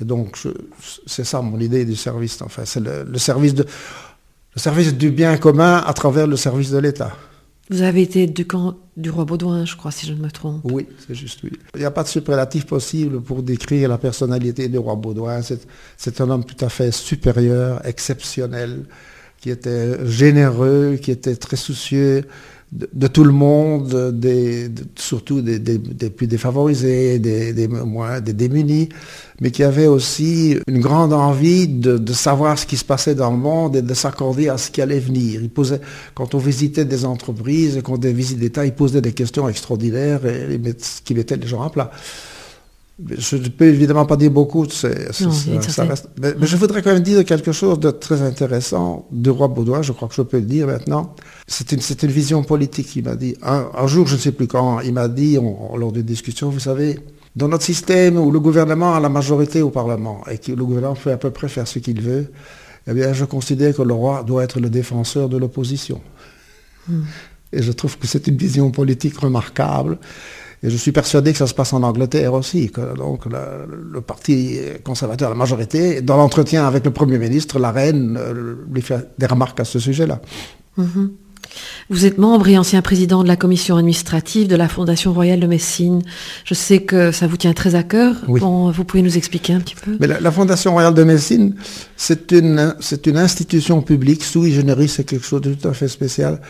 Et 0.00 0.04
donc, 0.04 0.38
c'est 1.06 1.24
ça 1.24 1.42
mon 1.42 1.60
idée 1.60 1.84
du 1.84 1.94
service. 1.94 2.40
Enfin, 2.40 2.62
c'est 2.64 2.80
le, 2.80 3.18
service 3.18 3.54
de, 3.54 3.66
le 4.54 4.60
service 4.60 4.94
du 4.94 5.10
bien 5.10 5.36
commun 5.36 5.82
à 5.86 5.92
travers 5.92 6.26
le 6.26 6.36
service 6.36 6.70
de 6.70 6.78
l'État. 6.78 7.16
Vous 7.70 7.82
avez 7.82 8.02
été 8.02 8.26
du 8.26 8.46
camp 8.46 8.76
du 8.96 9.08
roi 9.08 9.24
Baudouin, 9.24 9.64
je 9.64 9.76
crois, 9.76 9.90
si 9.90 10.06
je 10.06 10.12
ne 10.12 10.20
me 10.20 10.30
trompe. 10.30 10.60
Oui, 10.64 10.86
c'est 11.06 11.14
juste, 11.14 11.40
oui. 11.44 11.52
Il 11.74 11.80
n'y 11.80 11.86
a 11.86 11.90
pas 11.90 12.02
de 12.02 12.08
superlatif 12.08 12.66
possible 12.66 13.22
pour 13.22 13.42
décrire 13.42 13.88
la 13.88 13.96
personnalité 13.96 14.68
du 14.68 14.76
roi 14.76 14.94
Baudouin. 14.96 15.40
C'est 15.96 16.20
un 16.20 16.28
homme 16.28 16.44
tout 16.44 16.62
à 16.62 16.68
fait 16.68 16.92
supérieur, 16.92 17.80
exceptionnel, 17.86 18.84
qui 19.40 19.48
était 19.48 20.04
généreux, 20.06 20.98
qui 21.00 21.10
était 21.10 21.36
très 21.36 21.56
soucieux 21.56 22.24
de, 22.72 23.06
tout 23.06 23.24
le 23.24 23.32
monde, 23.32 24.18
des, 24.18 24.70
surtout 24.96 25.42
des, 25.42 25.58
plus 26.10 26.26
défavorisés, 26.26 27.18
des, 27.18 27.68
moins, 27.68 28.20
des 28.20 28.32
démunis, 28.32 28.88
mais 29.42 29.50
qui 29.50 29.62
avait 29.62 29.86
aussi 29.86 30.56
une 30.66 30.80
grande 30.80 31.12
envie 31.12 31.68
de, 31.68 32.12
savoir 32.12 32.58
ce 32.58 32.64
qui 32.64 32.78
se 32.78 32.84
passait 32.84 33.14
dans 33.14 33.30
le 33.30 33.36
monde 33.36 33.76
et 33.76 33.82
de 33.82 33.94
s'accorder 33.94 34.48
à 34.48 34.56
ce 34.56 34.70
qui 34.70 34.80
allait 34.80 35.00
venir. 35.00 35.42
Quand 36.14 36.34
on 36.34 36.38
visitait 36.38 36.86
des 36.86 37.04
entreprises, 37.04 37.80
quand 37.84 37.94
on 37.94 37.98
des 37.98 38.12
visites 38.12 38.38
d'État, 38.38 38.64
il 38.64 38.72
posait 38.72 39.02
des 39.02 39.12
questions 39.12 39.48
extraordinaires 39.48 40.24
et, 40.24 40.58
qui 41.04 41.14
mettaient 41.14 41.36
les 41.36 41.46
gens 41.46 41.62
à 41.62 41.68
plat. 41.68 41.90
Je 43.18 43.36
ne 43.36 43.48
peux 43.48 43.66
évidemment 43.66 44.06
pas 44.06 44.16
dire 44.16 44.30
beaucoup, 44.30 44.64
mais, 44.64 46.46
je 46.46 46.56
voudrais 46.56 46.82
quand 46.82 46.92
même 46.92 47.02
dire 47.02 47.24
quelque 47.24 47.52
chose 47.52 47.80
de 47.80 47.90
très 47.90 48.22
intéressant 48.22 49.06
de 49.10 49.30
roi 49.30 49.48
Baudouin, 49.48 49.82
je 49.82 49.92
crois 49.92 50.08
que 50.08 50.14
je 50.14 50.22
peux 50.22 50.38
le 50.38 50.44
dire 50.44 50.66
maintenant. 50.66 51.14
C'est 51.46 51.72
une, 51.72 51.80
une, 52.02 52.10
vision 52.10 52.42
politique, 52.42 52.94
il 52.96 53.04
m'a 53.04 53.16
dit. 53.16 53.36
Un, 53.42 53.86
jour, 53.86 54.06
je 54.06 54.14
ne 54.14 54.20
sais 54.20 54.32
plus 54.32 54.46
quand, 54.46 54.80
il 54.80 54.92
m'a 54.92 55.08
dit, 55.08 55.38
lors 55.76 55.92
d'une 55.92 56.02
discussion, 56.02 56.50
vous 56.50 56.60
savez, 56.60 56.98
dans 57.34 57.48
notre 57.48 57.64
système 57.64 58.18
où 58.18 58.30
le 58.30 58.40
gouvernement 58.40 58.94
a 58.94 59.00
la 59.00 59.08
majorité 59.08 59.62
au 59.62 59.70
Parlement 59.70 60.22
et 60.30 60.38
que 60.38 60.52
le 60.52 60.64
gouvernement 60.64 60.94
peut 60.94 61.12
à 61.12 61.16
peu 61.16 61.30
près 61.30 61.48
faire 61.48 61.66
ce 61.66 61.78
qu'il 61.78 62.00
veut, 62.00 62.30
eh 62.86 62.92
bien, 62.92 63.12
je 63.12 63.24
considère 63.24 63.74
que 63.74 63.82
le 63.82 63.94
roi 63.94 64.22
doit 64.22 64.44
être 64.44 64.60
le 64.60 64.68
défenseur 64.68 65.28
de 65.28 65.36
l'opposition. 65.36 66.00
Hmm. 66.88 67.02
Et 67.52 67.62
je 67.62 67.72
trouve 67.72 67.98
que 67.98 68.06
c'est 68.06 68.26
une 68.26 68.36
vision 68.36 68.70
politique 68.70 69.18
remarquable. 69.18 69.98
Et 70.62 70.70
je 70.70 70.76
suis 70.76 70.92
persuadé 70.92 71.32
que 71.32 71.38
ça 71.38 71.46
se 71.46 71.54
passe 71.54 71.72
en 71.72 71.82
Angleterre 71.82 72.34
aussi. 72.34 72.70
Que, 72.70 72.96
donc 72.96 73.26
le, 73.26 74.00
parti 74.00 74.58
conservateur, 74.84 75.28
la 75.28 75.34
majorité, 75.34 76.02
dans 76.02 76.16
l'entretien 76.16 76.66
avec 76.66 76.84
le 76.84 76.92
Premier 76.92 77.18
ministre, 77.18 77.58
la 77.58 77.72
reine 77.72 78.16
euh, 78.18 78.54
lui 78.70 78.82
fait 78.82 79.08
des 79.18 79.26
remarques 79.26 79.58
à 79.58 79.64
ce 79.64 79.78
sujet-là. 79.78 80.20
Mhm. 80.76 81.12
Vous 81.90 82.06
êtes 82.06 82.18
membre 82.18 82.48
et 82.48 82.58
ancien 82.58 82.82
président 82.82 83.22
de 83.22 83.28
la 83.28 83.36
commission 83.36 83.76
administrative 83.76 84.48
de 84.48 84.56
la 84.56 84.68
Fondation 84.68 85.12
royale 85.12 85.40
de 85.40 85.46
Messine. 85.46 86.02
Je 86.44 86.54
sais 86.54 86.80
que 86.80 87.12
ça 87.12 87.26
vous 87.26 87.36
tient 87.36 87.52
très 87.52 87.74
à 87.74 87.82
cœur. 87.82 88.16
vous 88.26 88.84
pouvez 88.84 89.02
nous 89.02 89.16
expliquer 89.16 89.52
un 89.52 89.60
petit 89.60 89.74
peu 89.74 89.96
Mais 90.00 90.06
la, 90.06 90.30
Fondation 90.30 90.72
royale 90.72 90.94
de 90.94 91.04
Messine, 91.04 91.54
c'est 91.96 92.32
une, 92.32 92.74
c'est 92.80 93.06
une 93.06 93.18
institution 93.18 93.82
publique, 93.82 94.24
sui 94.24 94.52
generis, 94.52 94.88
c'est 94.88 95.04
quelque 95.04 95.26
chose 95.26 95.42
de 95.42 95.54
tout 95.54 95.68
à 95.68 95.74
fait 95.74 95.88
spécial, 95.88 96.40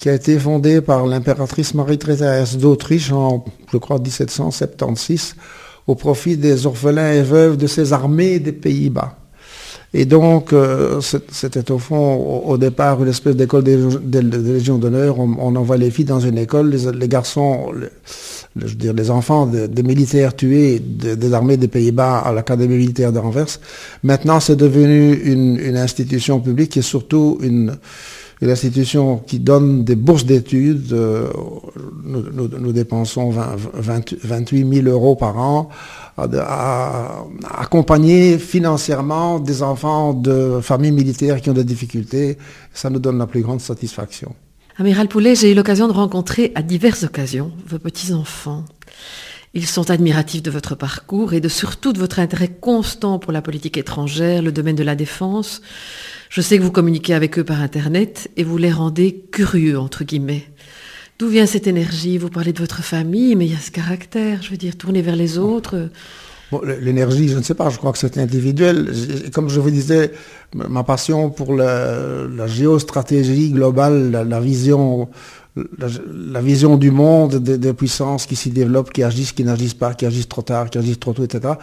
qui 0.00 0.08
a 0.08 0.14
été 0.14 0.38
fondée 0.38 0.80
par 0.80 1.06
l'impératrice 1.06 1.74
Marie-Thérèse 1.74 2.56
d'Autriche 2.56 3.12
en, 3.12 3.44
je 3.70 3.76
crois, 3.76 3.98
1776, 3.98 5.36
au 5.86 5.94
profit 5.94 6.38
des 6.38 6.66
orphelins 6.66 7.12
et 7.12 7.22
veuves 7.22 7.58
de 7.58 7.66
ses 7.66 7.92
armées 7.92 8.38
des 8.38 8.52
Pays-Bas. 8.52 9.16
Et 9.92 10.06
donc, 10.06 10.52
euh, 10.52 11.00
c'était 11.30 11.70
au 11.70 11.78
fond, 11.78 12.14
au, 12.46 12.56
départ, 12.56 13.02
une 13.02 13.10
espèce 13.10 13.36
d'école 13.36 13.64
de, 13.64 14.18
Légion 14.20 14.78
d'honneur. 14.78 15.18
On, 15.18 15.54
envoie 15.56 15.76
les 15.76 15.90
filles 15.90 16.04
dans 16.04 16.20
une 16.20 16.38
école, 16.38 16.70
les, 16.70 17.08
garçons, 17.08 17.72
je 18.56 18.66
veux 18.66 18.74
dire, 18.76 18.92
les 18.94 19.10
enfants 19.10 19.46
des 19.46 19.82
militaires 19.82 20.34
tués 20.34 20.78
des 20.78 21.34
armées 21.34 21.56
des 21.56 21.68
Pays-Bas 21.68 22.20
à 22.20 22.32
l'Académie 22.32 22.76
militaire 22.76 23.12
d'Anvers. 23.12 23.58
Maintenant, 24.04 24.38
c'est 24.38 24.56
devenu 24.56 25.12
une, 25.12 25.58
une, 25.58 25.76
institution 25.76 26.38
publique 26.38 26.76
et 26.76 26.82
surtout 26.82 27.38
une, 27.42 27.76
une 28.42 28.50
institution 28.50 29.18
qui 29.18 29.38
donne 29.38 29.84
des 29.84 29.96
bourses 29.96 30.24
d'études. 30.24 30.92
Euh, 30.92 31.28
nous, 32.04 32.72
dépensons 32.72 33.30
28 33.30 34.82
000 34.82 34.88
euros 34.88 35.14
par 35.14 35.38
an 35.38 35.68
à, 36.16 37.24
accompagner 37.58 38.38
financièrement 38.38 39.38
des 39.38 39.62
enfants 39.62 40.14
de 40.14 40.60
familles 40.62 40.92
militaires 40.92 41.40
qui 41.40 41.50
ont 41.50 41.54
des 41.54 41.64
difficultés. 41.64 42.38
Ça 42.72 42.88
nous 42.88 42.98
donne 42.98 43.18
la 43.18 43.26
plus 43.26 43.42
grande 43.42 43.60
satisfaction. 43.60 44.34
Amiral 44.78 45.08
Poulet, 45.08 45.34
j'ai 45.34 45.52
eu 45.52 45.54
l'occasion 45.54 45.88
de 45.88 45.92
rencontrer 45.92 46.52
à 46.54 46.62
diverses 46.62 47.02
occasions 47.02 47.52
vos 47.66 47.78
petits-enfants. 47.78 48.64
Ils 49.52 49.66
sont 49.66 49.90
admiratifs 49.90 50.42
de 50.42 50.50
votre 50.50 50.74
parcours 50.74 51.34
et 51.34 51.40
de 51.40 51.48
surtout 51.48 51.92
de 51.92 51.98
votre 51.98 52.20
intérêt 52.20 52.48
constant 52.48 53.18
pour 53.18 53.32
la 53.32 53.42
politique 53.42 53.76
étrangère, 53.76 54.42
le 54.42 54.52
domaine 54.52 54.76
de 54.76 54.84
la 54.84 54.94
défense. 54.94 55.60
Je 56.30 56.40
sais 56.42 56.58
que 56.58 56.62
vous 56.62 56.70
communiquez 56.70 57.12
avec 57.12 57.40
eux 57.40 57.44
par 57.44 57.60
Internet 57.60 58.30
et 58.36 58.44
vous 58.44 58.56
les 58.56 58.70
rendez 58.70 59.24
curieux, 59.32 59.76
entre 59.76 60.04
guillemets. 60.04 60.44
D'où 61.18 61.26
vient 61.26 61.44
cette 61.44 61.66
énergie? 61.66 62.18
Vous 62.18 62.28
parlez 62.28 62.52
de 62.52 62.60
votre 62.60 62.84
famille, 62.84 63.34
mais 63.34 63.46
il 63.46 63.52
y 63.52 63.56
a 63.56 63.58
ce 63.58 63.72
caractère, 63.72 64.40
je 64.40 64.50
veux 64.50 64.56
dire, 64.56 64.76
tourner 64.76 65.02
vers 65.02 65.16
les 65.16 65.38
autres. 65.38 65.90
l'énergie, 66.78 67.26
je 67.26 67.36
ne 67.36 67.42
sais 67.42 67.54
pas, 67.54 67.68
je 67.68 67.78
crois 67.78 67.90
que 67.90 67.98
c'est 67.98 68.16
individuel. 68.16 68.92
Comme 69.32 69.48
je 69.48 69.58
vous 69.58 69.72
disais, 69.72 70.12
ma 70.54 70.84
passion 70.84 71.30
pour 71.30 71.52
la, 71.52 72.46
géostratégie 72.46 73.50
globale, 73.50 74.12
la, 74.12 74.40
vision, 74.40 75.08
du 76.76 76.92
monde, 76.92 77.42
des, 77.42 77.72
puissances 77.72 78.26
qui 78.26 78.36
s'y 78.36 78.50
développent, 78.50 78.92
qui 78.92 79.02
agissent, 79.02 79.32
qui 79.32 79.42
n'agissent 79.42 79.74
pas, 79.74 79.94
qui 79.94 80.06
agissent 80.06 80.28
trop 80.28 80.42
tard, 80.42 80.70
qui 80.70 80.78
agissent 80.78 81.00
trop 81.00 81.12
tôt, 81.12 81.24
etc. 81.24 81.54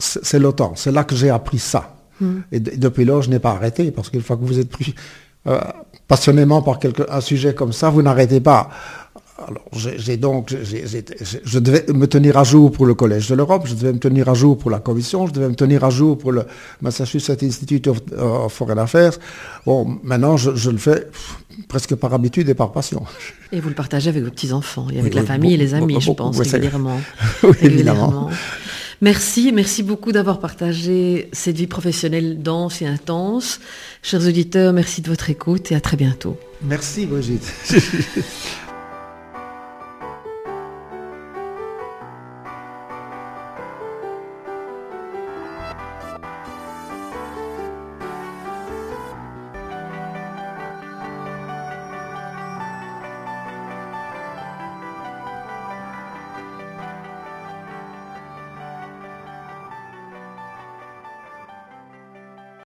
C'est 0.00 0.40
l'OTAN. 0.40 0.72
C'est 0.74 0.90
là 0.90 1.04
que 1.04 1.14
j'ai 1.14 1.30
appris 1.30 1.60
ça. 1.60 1.93
Et, 2.52 2.60
depuis 2.60 3.04
lors, 3.04 3.22
je 3.22 3.30
n'ai 3.30 3.38
pas 3.38 3.52
arrêté, 3.52 3.90
parce 3.90 4.10
qu'une 4.10 4.22
fois 4.22 4.36
que 4.36 4.44
vous 4.44 4.58
êtes 4.58 4.70
pris 4.70 4.94
euh, 5.46 5.60
passionnément 6.08 6.62
par 6.62 6.78
quelque, 6.78 7.02
un 7.10 7.20
sujet 7.20 7.54
comme 7.54 7.72
ça, 7.72 7.90
vous 7.90 8.02
n'arrêtez 8.02 8.40
pas. 8.40 8.70
Alors, 9.36 9.64
j'ai 9.72 10.16
donc, 10.16 10.54
je 10.54 11.58
devais 11.58 11.84
me 11.92 12.06
tenir 12.06 12.38
à 12.38 12.44
jour 12.44 12.70
pour 12.70 12.86
le 12.86 12.94
Collège 12.94 13.28
de 13.28 13.34
l'Europe, 13.34 13.64
je 13.66 13.74
devais 13.74 13.92
me 13.92 13.98
tenir 13.98 14.28
à 14.28 14.34
jour 14.34 14.56
pour 14.56 14.70
la 14.70 14.78
Commission, 14.78 15.26
je 15.26 15.32
devais 15.32 15.48
me 15.48 15.56
tenir 15.56 15.82
à 15.82 15.90
jour 15.90 16.16
pour 16.16 16.30
le 16.30 16.44
Massachusetts 16.80 17.42
Institute 17.42 17.88
of, 17.88 17.98
Foreign 18.52 18.78
Affairs. 18.78 19.18
Bon, 19.66 19.98
maintenant, 20.04 20.36
je, 20.36 20.70
le 20.70 20.78
fais 20.78 21.08
presque 21.66 21.96
par 21.96 22.14
habitude 22.14 22.48
et 22.48 22.54
par 22.54 22.70
passion. 22.70 23.02
Et 23.50 23.60
vous 23.60 23.68
le 23.68 23.74
partagez 23.74 24.08
avec 24.08 24.22
vos 24.22 24.30
petits-enfants 24.30 24.86
et 24.94 25.00
avec 25.00 25.14
la 25.14 25.24
famille 25.24 25.54
et 25.54 25.58
les 25.58 25.74
amis, 25.74 26.00
je 26.00 26.12
pense, 26.12 26.38
régulièrement. 26.38 27.00
oui, 27.42 27.56
évidemment. 27.60 28.30
Merci, 29.04 29.52
merci 29.52 29.82
beaucoup 29.82 30.12
d'avoir 30.12 30.38
partagé 30.40 31.28
cette 31.30 31.56
vie 31.56 31.66
professionnelle 31.66 32.40
dense 32.40 32.80
et 32.80 32.86
intense. 32.86 33.60
Chers 34.02 34.26
auditeurs, 34.26 34.72
merci 34.72 35.02
de 35.02 35.10
votre 35.10 35.28
écoute 35.28 35.70
et 35.70 35.74
à 35.74 35.80
très 35.82 35.98
bientôt. 35.98 36.38
Merci 36.62 37.04
Brigitte. 37.04 37.44